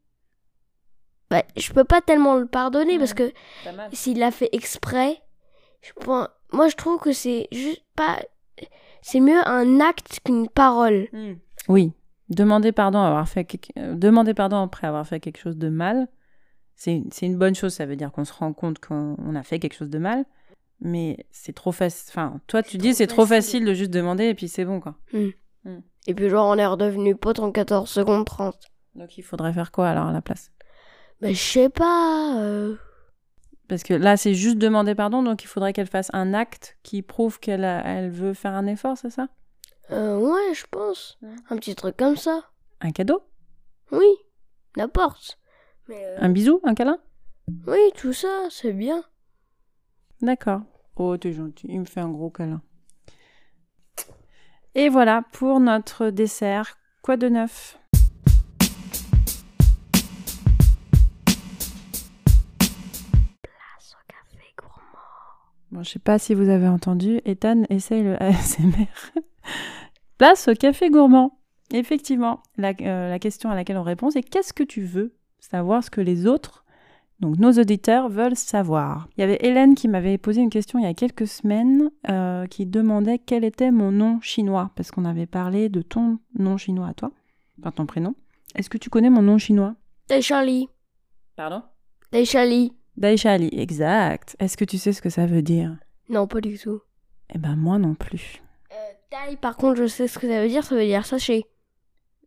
Bah, 1.30 1.42
je 1.56 1.72
peux 1.72 1.84
pas 1.84 2.00
tellement 2.00 2.34
le 2.36 2.46
pardonner 2.46 2.98
parce 2.98 3.14
que 3.14 3.32
s'il 3.92 4.18
l'a 4.18 4.30
fait 4.32 4.48
exprès, 4.52 5.22
je 5.80 5.92
pense, 5.92 6.26
moi 6.52 6.68
je 6.68 6.74
trouve 6.76 6.98
que 6.98 7.12
c'est 7.12 7.46
juste 7.52 7.84
pas, 7.94 8.18
c'est 9.00 9.20
mieux 9.20 9.40
un 9.48 9.78
acte 9.80 10.18
qu'une 10.24 10.48
parole. 10.48 11.08
Oui, 11.68 11.92
demander 12.30 12.72
pardon, 12.72 12.98
avoir 12.98 13.28
fait 13.28 13.44
quelque- 13.44 13.70
euh, 13.78 13.94
demander 13.94 14.34
pardon 14.34 14.56
après 14.60 14.88
avoir 14.88 15.06
fait 15.06 15.20
quelque 15.20 15.38
chose 15.38 15.56
de 15.56 15.68
mal, 15.68 16.08
c'est 16.82 17.26
une 17.26 17.36
bonne 17.36 17.54
chose. 17.54 17.74
Ça 17.74 17.84
veut 17.86 17.96
dire 17.96 18.10
qu'on 18.10 18.24
se 18.24 18.32
rend 18.32 18.52
compte 18.52 18.78
qu'on 18.78 19.14
on 19.18 19.34
a 19.34 19.42
fait 19.42 19.58
quelque 19.58 19.74
chose 19.74 19.90
de 19.90 19.98
mal. 19.98 20.24
Mais 20.80 21.26
c'est 21.30 21.52
trop 21.54 21.72
facile. 21.72 22.06
Enfin, 22.10 22.40
toi, 22.46 22.62
tu 22.62 22.78
dis 22.78 22.94
c'est 22.94 23.06
trop 23.06 23.26
facile. 23.26 23.64
de 23.66 23.74
juste 23.74 23.90
demander 23.90 24.24
et 24.24 24.34
puis 24.34 24.48
c'est 24.48 24.64
bon, 24.64 24.80
quoi. 24.80 24.94
Et 26.06 26.14
puis 26.14 26.30
genre 26.30 26.48
on 26.48 26.56
est 26.56 26.66
redevenu 26.66 27.14
pote 27.14 27.38
en 27.40 27.52
14 27.52 27.88
secondes 27.88 28.24
30. 28.24 28.56
Donc 28.94 29.18
il 29.18 29.22
faudrait 29.22 29.52
faire 29.52 29.70
quoi 29.72 29.88
alors 29.90 30.06
à 30.06 30.12
la 30.12 30.22
place? 30.22 30.50
Mais 31.20 31.34
je 31.34 31.42
sais 31.42 31.68
pas. 31.68 32.38
euh, 32.40 32.76
Parce 33.68 33.82
que 33.82 33.92
là, 33.92 34.16
c'est 34.16 34.32
juste 34.32 34.56
demander 34.56 34.94
pardon, 34.94 35.22
donc 35.22 35.44
il 35.44 35.48
faudrait 35.48 35.74
qu'elle 35.74 35.86
fasse 35.86 36.08
un 36.14 36.32
acte 36.32 36.78
qui 36.82 37.02
prouve 37.02 37.38
qu'elle 37.40 37.62
elle 37.64 38.10
veut 38.10 38.32
faire 38.32 38.54
un 38.54 38.66
effort, 38.66 38.96
c'est 38.96 39.10
ça? 39.10 39.28
Euh, 39.90 40.16
ouais, 40.18 40.54
je 40.54 40.64
pense. 40.70 41.18
Un 41.50 41.56
petit 41.56 41.74
truc 41.74 41.96
comme 41.98 42.16
ça. 42.16 42.42
Un 42.80 42.90
cadeau? 42.92 43.22
Oui, 43.92 44.06
n'importe. 44.78 45.38
Mais 45.90 46.04
euh, 46.06 46.18
Un 46.20 46.28
bisou 46.28 46.60
Un 46.62 46.74
câlin? 46.76 46.98
Oui, 47.66 47.80
tout 47.96 48.12
ça, 48.12 48.46
c'est 48.48 48.72
bien. 48.72 49.02
D'accord. 50.22 50.60
Oh, 50.94 51.16
t'es 51.16 51.32
gentil. 51.32 51.66
Il 51.68 51.80
me 51.80 51.84
fait 51.84 51.98
un 51.98 52.10
gros 52.10 52.30
câlin. 52.30 52.62
Et 54.76 54.88
voilà 54.88 55.24
pour 55.32 55.58
notre 55.58 56.10
dessert. 56.10 56.78
Quoi 57.02 57.16
de 57.16 57.28
neuf? 57.28 57.76
Place 63.42 63.96
au 63.96 64.06
café 64.06 64.54
gourmand. 64.56 65.72
Bon, 65.72 65.82
je 65.82 65.90
sais 65.90 65.98
pas 65.98 66.20
si 66.20 66.34
vous 66.34 66.48
avez 66.48 66.68
entendu. 66.68 67.20
Ethan 67.24 67.64
essaye 67.68 68.04
le 68.04 68.14
ASMR. 68.22 68.86
Place 70.18 70.46
au 70.46 70.54
café 70.54 70.88
gourmand. 70.88 71.40
Effectivement, 71.72 72.44
la, 72.56 72.74
euh, 72.80 73.10
la 73.10 73.18
question 73.18 73.50
à 73.50 73.56
laquelle 73.56 73.76
on 73.76 73.82
répond, 73.82 74.10
c'est 74.10 74.22
qu'est-ce 74.22 74.52
que 74.52 74.62
tu 74.62 74.82
veux? 74.82 75.16
Savoir 75.40 75.82
ce 75.82 75.90
que 75.90 76.00
les 76.00 76.26
autres, 76.26 76.64
donc 77.18 77.38
nos 77.38 77.52
auditeurs, 77.52 78.08
veulent 78.08 78.36
savoir. 78.36 79.08
Il 79.16 79.20
y 79.20 79.24
avait 79.24 79.38
Hélène 79.40 79.74
qui 79.74 79.88
m'avait 79.88 80.18
posé 80.18 80.40
une 80.40 80.50
question 80.50 80.78
il 80.78 80.84
y 80.84 80.88
a 80.88 80.94
quelques 80.94 81.26
semaines 81.26 81.90
euh, 82.08 82.46
qui 82.46 82.66
demandait 82.66 83.18
quel 83.18 83.44
était 83.44 83.70
mon 83.70 83.90
nom 83.90 84.20
chinois, 84.20 84.70
parce 84.76 84.90
qu'on 84.90 85.04
avait 85.04 85.26
parlé 85.26 85.68
de 85.68 85.82
ton 85.82 86.18
nom 86.38 86.56
chinois 86.56 86.88
à 86.88 86.94
toi, 86.94 87.10
enfin 87.58 87.72
ton 87.72 87.86
prénom. 87.86 88.14
Est-ce 88.54 88.70
que 88.70 88.78
tu 88.78 88.90
connais 88.90 89.10
mon 89.10 89.22
nom 89.22 89.38
chinois? 89.38 89.74
Dai 90.08 90.22
Charlie. 90.22 90.68
Pardon? 91.36 91.62
Dai 92.12 92.24
Charlie. 92.24 92.72
Daisha 93.00 93.32
Ali, 93.32 93.48
exact. 93.52 94.36
Est-ce 94.40 94.58
que 94.58 94.64
tu 94.64 94.76
sais 94.76 94.92
ce 94.92 95.00
que 95.00 95.08
ça 95.08 95.24
veut 95.24 95.40
dire? 95.40 95.74
Non, 96.10 96.26
pas 96.26 96.42
du 96.42 96.58
tout. 96.58 96.82
Eh 97.32 97.38
ben 97.38 97.56
moi 97.56 97.78
non 97.78 97.94
plus. 97.94 98.42
Euh, 98.72 98.74
taille, 99.08 99.36
par 99.36 99.56
contre, 99.56 99.76
je 99.76 99.86
sais 99.86 100.06
ce 100.06 100.18
que 100.18 100.28
ça 100.28 100.42
veut 100.42 100.48
dire. 100.48 100.64
Ça 100.64 100.74
veut 100.74 100.84
dire 100.84 101.06
sachet. 101.06 101.44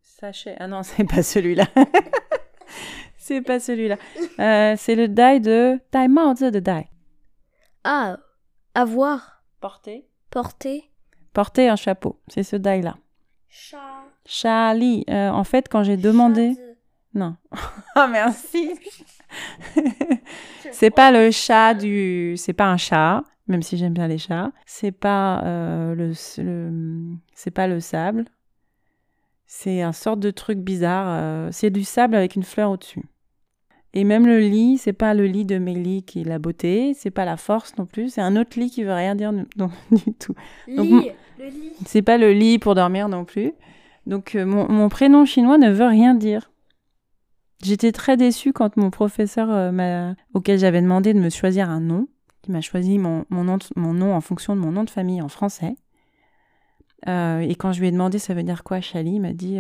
Sachet. 0.02 0.56
Ah 0.60 0.68
non, 0.68 0.82
c'est 0.84 1.04
pas 1.04 1.22
celui-là. 1.22 1.68
c'est 3.24 3.42
pas 3.42 3.60
celui-là. 3.60 3.98
Euh, 4.40 4.76
c'est 4.78 4.96
le 4.96 5.08
dai 5.08 5.40
de 5.40 5.80
Zi 6.36 6.52
de 6.52 6.60
dai. 6.60 6.88
Ah, 7.84 8.18
avoir, 8.76 9.44
Porter. 9.62 10.06
porter. 10.30 10.90
Porter 11.34 11.70
un 11.70 11.76
chapeau. 11.76 12.20
C'est 12.28 12.44
ce 12.44 12.56
dai-là. 12.56 12.96
Chat. 13.50 13.78
Charlie. 14.26 15.04
euh, 15.10 15.30
en 15.30 15.44
fait, 15.44 15.68
quand 15.70 15.84
j'ai 15.84 15.98
demandé. 15.98 16.54
Non. 17.14 17.36
Ah 17.96 18.08
merci. 18.08 18.72
c'est 20.72 20.90
pas 20.90 21.12
le 21.12 21.30
chat 21.32 21.74
du. 21.76 22.34
C'est 22.38 22.54
pas 22.54 22.66
un 22.66 22.78
chat, 22.78 23.24
même 23.48 23.62
si 23.62 23.78
j'aime 23.78 23.94
bien 23.94 24.08
les 24.08 24.18
chats. 24.18 24.52
C'est 24.66 24.92
pas 24.92 25.44
euh, 25.44 25.94
le. 25.96 26.14
le- 26.42 27.16
C'est 27.36 27.52
pas 27.52 27.68
le 27.68 27.80
sable. 27.80 28.26
C'est 29.46 29.82
un 29.84 29.92
sorte 29.92 30.20
de 30.20 30.32
truc 30.32 30.58
bizarre. 30.60 31.06
euh, 31.10 31.50
C'est 31.52 31.70
du 31.70 31.84
sable 31.84 32.16
avec 32.16 32.36
une 32.36 32.44
fleur 32.44 32.72
au-dessus. 32.72 33.06
Et 33.96 34.04
même 34.04 34.26
le 34.26 34.40
lit, 34.40 34.80
c'est 34.80 34.94
pas 34.94 35.14
le 35.14 35.26
lit 35.26 35.46
de 35.46 35.60
Mélie 35.60 36.04
qui 36.04 36.22
est 36.22 36.24
la 36.24 36.40
beauté, 36.40 36.94
c'est 36.96 37.12
pas 37.12 37.26
la 37.26 37.38
force 37.38 37.78
non 37.78 37.86
plus, 37.86 38.10
c'est 38.10 38.22
un 38.22 38.36
autre 38.36 38.60
lit 38.60 38.72
qui 38.72 38.84
veut 38.84 38.94
rien 38.94 39.14
dire 39.14 39.32
non, 39.58 39.70
du 39.92 40.14
tout. 40.14 40.34
Donc, 40.68 40.88
Lit. 40.88 41.12
Le 41.40 41.46
lit. 41.46 41.74
C'est 41.86 42.02
pas 42.02 42.18
le 42.18 42.32
lit 42.34 42.58
pour 42.58 42.74
dormir 42.74 43.08
non 43.08 43.24
plus. 43.24 43.54
Donc 44.08 44.36
euh, 44.36 44.46
mon, 44.46 44.70
mon 44.70 44.90
prénom 44.90 45.26
chinois 45.26 45.58
ne 45.58 45.72
veut 45.72 45.86
rien 45.86 46.16
dire. 46.16 46.52
J'étais 47.62 47.92
très 47.92 48.18
déçue 48.18 48.52
quand 48.52 48.76
mon 48.78 48.90
professeur 48.90 49.48
euh, 49.50 50.14
auquel 50.34 50.60
j'avais 50.60 50.82
demandé 50.82 51.14
de 51.14 51.20
me 51.20 51.30
choisir 51.30 51.70
un 51.70 51.80
nom, 51.80 52.08
qui 52.42 52.52
m'a 52.52 52.62
choisi 52.62 52.98
mon, 52.98 53.26
mon, 53.30 53.44
nom 53.44 53.58
mon 53.76 53.94
nom 53.94 54.14
en 54.14 54.22
fonction 54.22 54.56
de 54.56 54.62
mon 54.62 54.72
nom 54.72 54.84
de 54.84 54.90
famille 54.90 55.22
en 55.22 55.30
français. 55.30 55.76
Euh, 57.08 57.40
et 57.40 57.56
quand 57.56 57.72
je 57.72 57.80
lui 57.80 57.88
ai 57.88 57.92
demandé 57.92 58.18
ça 58.18 58.34
veut 58.34 58.44
dire 58.44 58.64
quoi, 58.64 58.82
Chali, 58.82 59.14
il 59.14 59.22
m'a 59.22 59.34
dit 59.34 59.60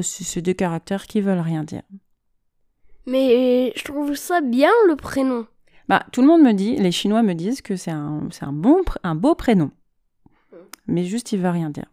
c'est 0.00 0.24
c'est 0.24 0.42
deux 0.42 0.54
caractères 0.54 1.06
qui 1.06 1.20
veulent 1.20 1.38
rien 1.38 1.62
dire. 1.62 1.82
Mais 3.08 3.72
je 3.76 3.84
trouve 3.84 4.14
ça 4.14 4.40
bien 4.40 4.70
le 4.86 4.96
prénom. 4.96 5.46
Bah, 5.88 6.04
tout 6.12 6.20
le 6.20 6.26
monde 6.26 6.42
me 6.42 6.52
dit, 6.52 6.76
les 6.76 6.92
Chinois 6.92 7.22
me 7.22 7.32
disent 7.34 7.62
que 7.62 7.76
c'est 7.76 7.90
un, 7.90 8.28
c'est 8.30 8.44
un, 8.44 8.52
bon, 8.52 8.82
un 9.02 9.14
beau 9.14 9.34
prénom. 9.34 9.70
Mais 10.86 11.04
juste, 11.04 11.32
il 11.32 11.40
veut 11.40 11.48
rien 11.50 11.70
dire. 11.70 11.86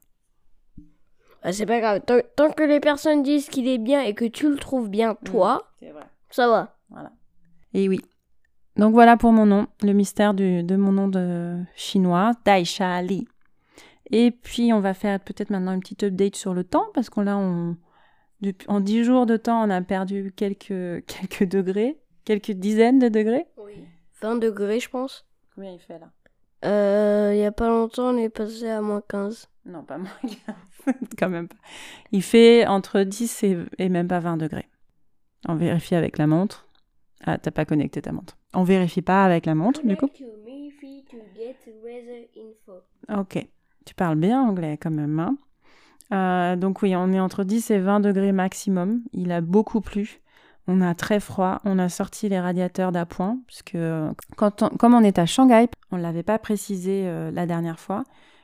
Ah, 1.43 1.53
c'est 1.53 1.65
pas 1.65 1.79
grave. 1.79 2.01
Tant, 2.05 2.17
tant 2.35 2.51
que 2.51 2.63
les 2.63 2.79
personnes 2.79 3.23
disent 3.23 3.47
qu'il 3.49 3.67
est 3.67 3.77
bien 3.77 4.01
et 4.01 4.13
que 4.13 4.25
tu 4.25 4.49
le 4.49 4.57
trouves 4.57 4.89
bien, 4.89 5.15
toi, 5.15 5.71
C'est 5.79 5.91
vrai. 5.91 6.03
ça 6.29 6.47
va. 6.47 6.75
Voilà. 6.89 7.11
Et 7.73 7.87
oui. 7.87 8.01
Donc 8.77 8.93
voilà 8.93 9.15
pour 9.15 9.31
mon 9.31 9.45
nom, 9.45 9.67
le 9.83 9.93
mystère 9.93 10.33
du- 10.33 10.63
de 10.63 10.75
mon 10.75 10.91
nom 10.91 11.07
de 11.07 11.57
chinois, 11.75 12.31
Daisha 12.45 13.01
Li. 13.01 13.25
Et 14.11 14.31
puis 14.31 14.73
on 14.73 14.79
va 14.81 14.93
faire 14.93 15.19
peut-être 15.19 15.49
maintenant 15.49 15.73
une 15.73 15.79
petite 15.79 16.03
update 16.03 16.35
sur 16.35 16.53
le 16.53 16.63
temps, 16.63 16.87
parce 16.93 17.09
qu'on 17.09 17.21
là, 17.21 17.37
on, 17.37 17.77
depuis, 18.45 18.67
en 18.69 18.79
10 18.79 19.03
jours 19.03 19.25
de 19.25 19.37
temps, 19.37 19.63
on 19.65 19.69
a 19.69 19.81
perdu 19.81 20.31
quelques, 20.35 21.05
quelques 21.07 21.43
degrés, 21.43 21.97
quelques 22.25 22.51
dizaines 22.51 22.99
de 22.99 23.09
degrés. 23.09 23.45
Oui. 23.57 23.73
20 24.21 24.37
degrés, 24.37 24.79
je 24.79 24.89
pense. 24.89 25.25
Combien 25.53 25.71
il 25.71 25.79
fait 25.79 25.99
là? 25.99 26.11
Euh, 26.63 27.31
il 27.33 27.39
y 27.39 27.45
a 27.45 27.51
pas 27.51 27.69
longtemps, 27.69 28.13
on 28.13 28.17
est 28.17 28.29
passé 28.29 28.67
à 28.69 28.81
moins 28.81 29.01
15. 29.07 29.49
Non, 29.65 29.83
pas 29.83 29.97
moins 29.97 30.09
qu'un- 30.23 30.93
quand 31.19 31.29
même 31.29 31.47
pas. 31.47 31.57
Il 32.11 32.23
fait 32.23 32.65
entre 32.65 33.01
10 33.01 33.43
et, 33.43 33.57
et 33.77 33.89
même 33.89 34.07
pas 34.07 34.19
20 34.19 34.37
degrés. 34.37 34.67
On 35.47 35.55
vérifie 35.55 35.95
avec 35.95 36.17
la 36.17 36.27
montre. 36.27 36.67
Ah, 37.23 37.37
t'as 37.37 37.51
pas 37.51 37.65
connecté 37.65 38.01
ta 38.01 38.11
montre. 38.11 38.37
On 38.53 38.63
vérifie 38.63 39.01
pas 39.01 39.23
avec 39.25 39.45
la 39.45 39.55
montre, 39.55 39.85
du 39.85 39.95
coup 39.97 40.09
Ok. 43.09 43.47
Tu 43.85 43.93
parles 43.93 44.15
bien 44.17 44.41
anglais 44.41 44.77
quand 44.81 44.91
même. 44.91 45.19
hein. 45.19 45.37
Euh, 46.13 46.55
donc 46.55 46.81
oui, 46.81 46.95
on 46.95 47.11
est 47.11 47.19
entre 47.19 47.43
10 47.43 47.71
et 47.71 47.79
20 47.79 47.99
degrés 47.99 48.31
maximum. 48.31 49.01
Il 49.13 49.31
a 49.31 49.41
beaucoup 49.41 49.81
plu. 49.81 50.21
On 50.67 50.81
a 50.81 50.95
très 50.95 51.19
froid. 51.19 51.59
On 51.63 51.79
a 51.79 51.89
sorti 51.89 52.29
les 52.29 52.39
radiateurs 52.39 52.91
d'appoint. 52.91 53.39
Puisque 53.47 53.75
euh, 53.75 54.11
comme 54.35 54.93
on 54.93 55.03
est 55.03 55.19
à 55.19 55.25
Shanghai, 55.25 55.67
on 55.91 55.97
ne 55.97 56.01
l'avait 56.01 56.23
pas 56.23 56.39
précisé 56.39 57.03
euh, 57.05 57.31
la 57.31 57.45
dernière 57.45 57.79
fois, 57.79 58.03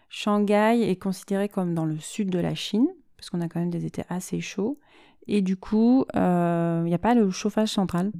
Shanghai 0.09 0.89
est 0.89 1.01
considéré 1.01 1.49
comme 1.49 1.73
dans 1.73 1.85
le 1.85 1.97
sud 1.99 2.29
de 2.29 2.39
la 2.39 2.55
Chine. 2.55 2.87
Parce 3.17 3.29
qu'on 3.29 3.41
a 3.41 3.47
quand 3.47 3.59
même 3.59 3.69
des 3.69 3.85
étés 3.85 4.03
assez 4.09 4.41
chauds. 4.41 4.79
Et 5.27 5.41
du 5.41 5.55
coup, 5.55 6.05
il 6.15 6.83
n'y 6.83 6.93
a 6.93 6.99
pas 6.99 7.13
le 7.13 7.29
chauffage 7.29 7.69
central 7.69 8.11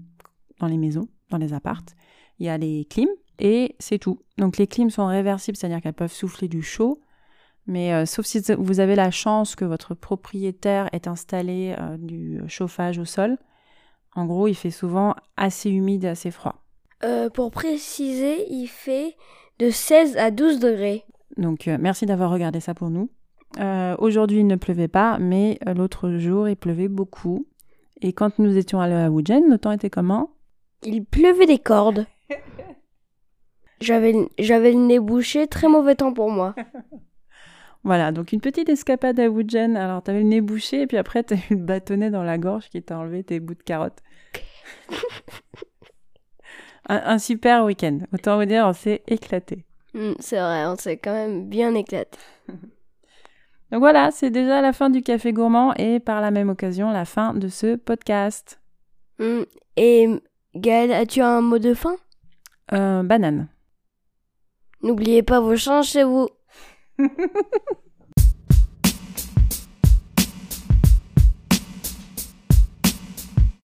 dans 0.60 0.68
les 0.68 0.78
maisons, 0.78 1.08
dans 1.32 1.40
les 1.40 1.54
appartes. 1.54 1.96
Il 2.40 2.46
y 2.46 2.50
a 2.50 2.58
les 2.58 2.86
clims 2.86 3.10
et 3.40 3.76
c'est 3.80 3.98
tout. 3.98 4.20
Donc 4.38 4.58
les 4.58 4.68
clims 4.68 4.92
sont 4.92 5.08
réversibles, 5.08 5.58
c'est-à-dire 5.58 5.82
qu'elles 5.82 5.94
peuvent 5.94 6.14
souffler 6.14 6.48
du 6.48 6.62
chaud. 6.62 7.02
Mais 7.68 7.94
euh, 7.94 8.06
sauf 8.06 8.26
si 8.26 8.42
vous 8.58 8.80
avez 8.80 8.96
la 8.96 9.12
chance 9.12 9.56
que 9.56 9.66
votre 9.66 9.94
propriétaire 9.94 10.90
ait 10.94 11.08
installé 11.08 11.76
euh, 11.80 11.98
du 11.98 12.42
chauffage 12.48 13.00
au 13.00 13.06
sol, 13.06 13.38
en 14.16 14.26
gros, 14.26 14.48
il 14.48 14.56
fait 14.56 14.72
souvent 14.72 15.16
assez 15.38 15.70
humide 15.70 16.04
et 16.04 16.10
assez 16.10 16.32
froid. 16.32 16.64
Euh, 17.04 17.30
pour 17.30 17.52
préciser, 17.52 18.52
il 18.52 18.68
fait 18.68 19.16
de 19.60 19.70
16 19.70 20.18
à 20.18 20.32
12 20.32 20.60
degrés. 20.60 21.06
Donc 21.38 21.68
merci 21.68 22.06
d'avoir 22.06 22.30
regardé 22.30 22.60
ça 22.60 22.74
pour 22.74 22.90
nous. 22.90 23.10
Aujourd'hui, 24.00 24.40
il 24.40 24.48
ne 24.48 24.56
pleuvait 24.56 24.88
pas, 24.88 25.18
mais 25.18 25.60
l'autre 25.76 26.18
jour, 26.18 26.50
il 26.50 26.56
pleuvait 26.56 26.88
beaucoup. 26.90 27.48
Et 28.02 28.14
quand 28.14 28.40
nous 28.40 28.58
étions 28.58 28.82
allés 28.82 28.96
à 28.96 29.10
Wujin, 29.10 29.42
le 29.50 29.58
temps 29.58 29.72
était 29.72 29.90
comment? 29.90 30.32
Il 30.84 31.06
pleuvait 31.06 31.46
des 31.46 31.60
cordes. 31.60 32.06
J'avais 33.82 34.14
j'avais 34.38 34.72
le 34.74 34.80
nez 34.80 35.00
bouché, 35.00 35.48
très 35.48 35.68
mauvais 35.68 35.96
temps 35.96 36.14
pour 36.14 36.30
moi. 36.30 36.54
Voilà, 37.84 38.12
donc 38.12 38.32
une 38.32 38.42
petite 38.42 38.70
escapade 38.70 39.20
à 39.20 39.28
Woodgen. 39.30 39.76
Alors, 39.76 40.04
t'avais 40.04 40.20
le 40.20 40.26
nez 40.28 40.42
bouché, 40.42 40.82
et 40.82 40.88
puis 40.88 40.98
après, 40.98 41.24
t'as 41.24 41.36
eu 41.36 41.56
le 41.56 41.64
bâtonnet 41.64 42.12
dans 42.12 42.24
la 42.24 42.38
gorge 42.38 42.70
qui 42.70 42.82
t'a 42.84 42.98
enlevé 42.98 43.24
tes 43.24 43.40
bouts 43.40 43.56
de 43.56 43.64
carottes. 43.64 44.02
un, 46.90 47.02
un 47.06 47.20
super 47.20 47.66
week-end. 47.66 48.00
Autant 48.14 48.38
vous 48.38 48.46
dire, 48.46 48.66
on 48.68 48.74
s'est 48.74 49.04
éclaté. 49.08 49.66
Hmm, 49.94 50.14
c'est 50.20 50.40
vrai, 50.40 50.66
on 50.66 50.76
s'est 50.76 50.98
quand 50.98 51.14
même 51.14 51.48
bien 51.50 51.74
éclaté. 51.76 52.18
Donc 53.72 53.80
voilà, 53.80 54.12
c'est 54.12 54.30
déjà 54.32 54.62
la 54.62 54.74
fin 54.74 54.90
du 54.90 55.02
café 55.02 55.32
gourmand 55.32 55.74
et 55.76 56.00
par 56.00 56.20
la 56.22 56.30
même 56.30 56.50
occasion 56.50 56.92
la 56.92 57.06
fin 57.06 57.34
de 57.34 57.48
ce 57.48 57.78
podcast. 57.78 58.60
Hmm, 59.18 59.44
Et 59.78 60.08
Gaël, 60.56 60.92
as-tu 60.92 61.22
un 61.22 61.42
mot 61.42 61.58
de 61.58 61.74
fin? 61.74 61.96
Euh, 62.74 63.02
banane. 63.04 63.48
N'oubliez 64.84 65.24
pas 65.24 65.40
vos 65.40 65.56
changes 65.56 65.88
chez 65.88 66.04
vous. 66.04 66.28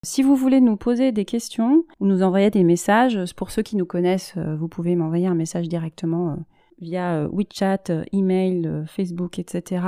Si 0.03 0.23
vous 0.23 0.35
voulez 0.35 0.61
nous 0.61 0.77
poser 0.77 1.11
des 1.11 1.25
questions 1.25 1.83
ou 1.99 2.07
nous 2.07 2.23
envoyer 2.23 2.49
des 2.49 2.63
messages, 2.63 3.19
pour 3.35 3.51
ceux 3.51 3.61
qui 3.61 3.75
nous 3.75 3.85
connaissent, 3.85 4.33
euh, 4.37 4.55
vous 4.55 4.67
pouvez 4.67 4.95
m'envoyer 4.95 5.27
un 5.27 5.35
message 5.35 5.67
directement 5.67 6.29
euh, 6.29 6.35
via 6.79 7.17
euh, 7.17 7.29
WeChat, 7.31 8.05
email, 8.13 8.85
Facebook, 8.87 9.37
etc. 9.37 9.85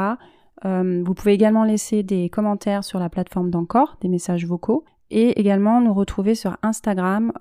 Vous 0.63 1.13
pouvez 1.13 1.33
également 1.33 1.63
laisser 1.63 2.03
des 2.03 2.29
commentaires 2.29 2.83
sur 2.83 2.99
la 2.99 3.09
plateforme 3.09 3.49
d'Encore, 3.49 3.97
des 4.01 4.09
messages 4.09 4.45
vocaux, 4.45 4.83
et 5.09 5.39
également 5.39 5.79
nous 5.79 5.93
retrouver 5.93 6.35
sur 6.35 6.57
Instagram 6.63 7.31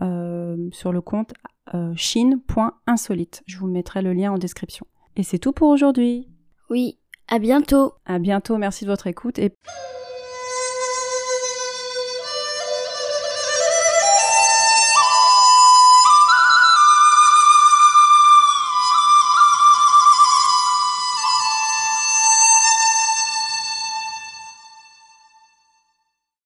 sur 0.73 0.93
le 0.93 1.01
compte 1.01 1.35
euh, 1.75 1.93
chine.insolite. 1.97 3.43
Je 3.47 3.59
vous 3.59 3.67
mettrai 3.67 4.01
le 4.01 4.13
lien 4.13 4.33
en 4.33 4.39
description. 4.39 4.87
Et 5.19 5.25
c'est 5.25 5.41
tout 5.41 5.53
pour 5.53 5.69
aujourd'hui. 5.69 6.29
Oui, 6.71 6.97
à 7.27 7.41
bientôt. 7.41 7.95
À 8.07 8.21
bientôt, 8.21 8.57
merci 8.57 8.85
de 8.85 8.91
votre 8.91 9.09
écoute 9.09 9.41
et 9.41 9.53